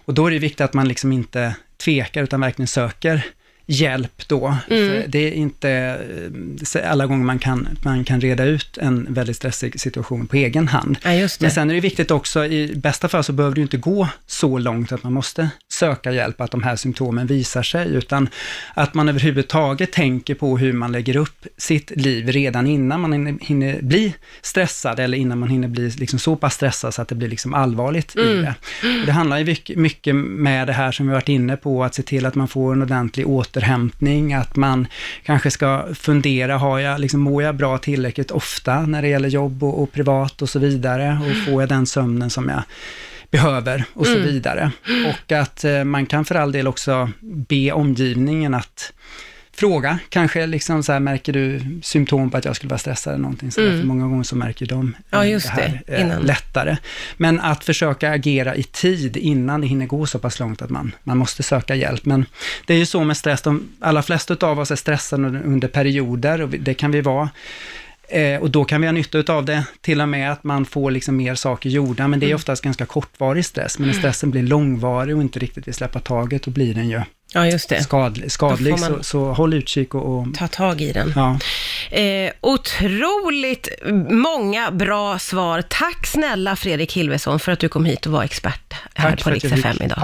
Och 0.04 0.14
då 0.14 0.26
är 0.26 0.30
det 0.30 0.38
viktigt 0.38 0.60
att 0.60 0.74
man 0.74 0.88
liksom 0.88 1.12
inte 1.12 1.54
tvekar 1.84 2.22
utan 2.22 2.40
verkligen 2.40 2.66
söker 2.66 3.24
hjälp 3.66 4.28
då. 4.28 4.46
Mm. 4.46 4.56
För 4.68 5.08
det 5.08 5.18
är 5.18 5.32
inte 5.32 5.70
eh, 6.74 6.90
alla 6.90 7.06
gånger 7.06 7.24
man 7.24 7.38
kan, 7.38 7.68
man 7.82 8.04
kan 8.04 8.20
reda 8.20 8.44
ut 8.44 8.78
en 8.78 9.06
väldigt 9.14 9.36
stressig 9.36 9.80
situation 9.80 10.26
på 10.26 10.36
egen 10.36 10.68
hand. 10.68 10.98
Ja. 11.02 11.28
Men 11.40 11.50
sen 11.50 11.70
är 11.70 11.74
det 11.74 11.80
viktigt 11.80 12.10
också, 12.10 12.46
i 12.46 12.76
bästa 12.76 13.08
fall 13.08 13.24
så 13.24 13.32
behöver 13.32 13.54
det 13.54 13.58
ju 13.58 13.62
inte 13.62 13.76
gå 13.76 14.08
så 14.26 14.58
långt 14.58 14.92
att 14.92 15.02
man 15.02 15.12
måste 15.12 15.48
söka 15.72 16.12
hjälp, 16.12 16.40
att 16.40 16.50
de 16.50 16.62
här 16.62 16.76
symptomen 16.76 17.26
visar 17.26 17.62
sig, 17.62 17.88
utan 17.88 18.28
att 18.74 18.94
man 18.94 19.08
överhuvudtaget 19.08 19.92
tänker 19.92 20.34
på 20.34 20.58
hur 20.58 20.72
man 20.72 20.92
lägger 20.92 21.16
upp 21.16 21.46
sitt 21.56 21.90
liv 21.96 22.28
redan 22.28 22.66
innan 22.66 23.00
man 23.00 23.38
hinner, 23.40 23.82
bli 23.82 24.14
stressad, 24.42 25.00
eller 25.00 25.18
innan 25.18 25.38
man 25.38 25.48
hinner 25.48 25.68
bli 25.68 25.90
liksom 25.90 26.18
så 26.18 26.36
pass 26.36 26.54
stressad 26.54 26.94
så 26.94 27.02
att 27.02 27.08
det 27.08 27.14
blir 27.14 27.28
liksom 27.28 27.54
allvarligt 27.54 28.16
i 28.16 28.20
det. 28.20 28.54
Och 29.00 29.06
det 29.06 29.12
handlar 29.12 29.38
ju 29.38 29.56
mycket- 29.76 30.14
med 30.16 30.66
det 30.66 30.72
här 30.72 30.92
som 30.92 31.06
vi 31.06 31.12
varit 31.12 31.28
inne 31.28 31.56
på, 31.56 31.84
att 31.84 31.94
se 31.94 32.02
till 32.02 32.26
att 32.26 32.34
man 32.34 32.48
får 32.48 32.72
en 32.72 32.82
ordentlig 32.82 33.28
återhämtning, 33.54 34.34
att 34.34 34.56
man 34.56 34.86
kanske 35.24 35.50
ska 35.50 35.86
fundera, 35.94 36.58
har 36.58 36.78
jag, 36.78 37.00
liksom, 37.00 37.20
mår 37.20 37.42
jag 37.42 37.54
bra 37.54 37.78
tillräckligt 37.78 38.30
ofta 38.30 38.86
när 38.86 39.02
det 39.02 39.08
gäller 39.08 39.28
jobb 39.28 39.64
och, 39.64 39.82
och 39.82 39.92
privat 39.92 40.42
och 40.42 40.48
så 40.48 40.58
vidare, 40.58 41.18
och 41.20 41.46
får 41.46 41.62
jag 41.62 41.68
den 41.68 41.86
sömnen 41.86 42.30
som 42.30 42.48
jag 42.48 42.62
behöver 43.30 43.84
och 43.94 44.06
så 44.06 44.18
vidare. 44.18 44.70
Och 45.08 45.32
att 45.32 45.64
eh, 45.64 45.84
man 45.84 46.06
kan 46.06 46.24
för 46.24 46.34
all 46.34 46.52
del 46.52 46.66
också 46.66 47.10
be 47.20 47.72
omgivningen 47.72 48.54
att 48.54 48.92
fråga, 49.56 49.98
kanske 50.08 50.46
liksom 50.46 50.82
så 50.82 50.92
här, 50.92 51.00
märker 51.00 51.32
du 51.32 51.60
symptom 51.82 52.30
på 52.30 52.36
att 52.36 52.44
jag 52.44 52.56
skulle 52.56 52.70
vara 52.70 52.78
stressad 52.78 53.12
eller 53.12 53.22
någonting 53.22 53.50
sådär, 53.50 53.78
för 53.78 53.86
många 53.86 54.06
gånger 54.06 54.24
så 54.24 54.36
märker 54.36 54.66
de 54.66 54.84
Mm. 54.84 54.96
Ja, 55.10 55.24
eh, 55.24 55.30
just 55.30 55.46
här 55.46 55.82
det, 55.86 55.94
eh, 55.94 56.20
lättare. 56.20 56.76
Men 57.16 57.40
att 57.40 57.64
försöka 57.64 58.10
agera 58.10 58.56
i 58.56 58.62
tid 58.62 59.16
innan 59.16 59.60
det 59.60 59.66
hinner 59.66 59.86
gå 59.86 60.06
så 60.06 60.18
pass 60.18 60.40
långt 60.40 60.62
att 60.62 60.70
man, 60.70 60.94
man 61.04 61.18
måste 61.18 61.42
söka 61.42 61.74
hjälp. 61.74 62.04
Men 62.04 62.26
det 62.66 62.74
är 62.74 62.78
ju 62.78 62.86
så 62.86 63.04
med 63.04 63.16
stress, 63.16 63.42
de 63.42 63.68
allra 63.80 64.02
flesta 64.02 64.46
av 64.46 64.58
oss 64.58 64.70
är 64.70 64.76
stressade 64.76 65.26
under, 65.26 65.68
perioder 65.68 66.42
och 66.42 66.48
det 66.48 66.74
kan 66.74 66.90
vi 66.90 67.00
vara. 67.00 67.30
Eh, 68.08 68.40
och 68.40 68.50
då 68.50 68.64
kan 68.64 68.80
vi 68.80 68.86
ha 68.86 68.92
nytta 68.92 69.32
av 69.32 69.44
det, 69.44 69.64
till 69.80 70.00
och 70.00 70.08
med 70.08 70.32
att 70.32 70.44
man 70.44 70.64
får 70.64 70.90
liksom 70.90 71.16
mer 71.16 71.34
saker 71.34 71.70
gjorda, 71.70 72.08
men 72.08 72.20
det 72.20 72.30
är 72.30 72.34
oftast 72.34 72.62
ganska 72.62 72.86
kortvarig 72.86 73.44
stress. 73.44 73.78
Men 73.78 73.88
när 73.88 73.94
stressen 73.94 74.30
blir 74.30 74.42
långvarig 74.42 75.16
och 75.16 75.22
inte 75.22 75.38
riktigt 75.38 75.66
vill 75.66 75.74
släppa 75.74 76.00
taget, 76.00 76.42
då 76.42 76.50
blir 76.50 76.74
den 76.74 76.88
ju 76.88 77.02
Ja, 77.34 77.46
just 77.46 77.68
det. 77.68 77.82
skadlig. 77.82 78.32
skadlig 78.32 78.80
så, 78.80 79.02
så 79.02 79.32
håll 79.32 79.54
utkik 79.54 79.94
och, 79.94 80.18
och 80.18 80.26
Ta 80.34 80.48
tag 80.48 80.80
i 80.80 80.92
den. 80.92 81.12
ja. 81.16 81.38
Eh, 81.90 82.32
otroligt 82.40 83.68
många 84.10 84.70
bra 84.70 85.18
svar. 85.18 85.62
Tack 85.62 86.06
snälla 86.06 86.56
Fredrik 86.56 86.92
Hilvesson 86.92 87.40
för 87.40 87.52
att 87.52 87.58
du 87.58 87.68
kom 87.68 87.84
hit 87.84 88.06
och 88.06 88.12
var 88.12 88.22
expert 88.24 88.74
här 88.94 89.10
Tack 89.10 89.24
på 89.24 89.30
Rix 89.30 89.44
FM 89.44 89.76
idag. 89.80 90.02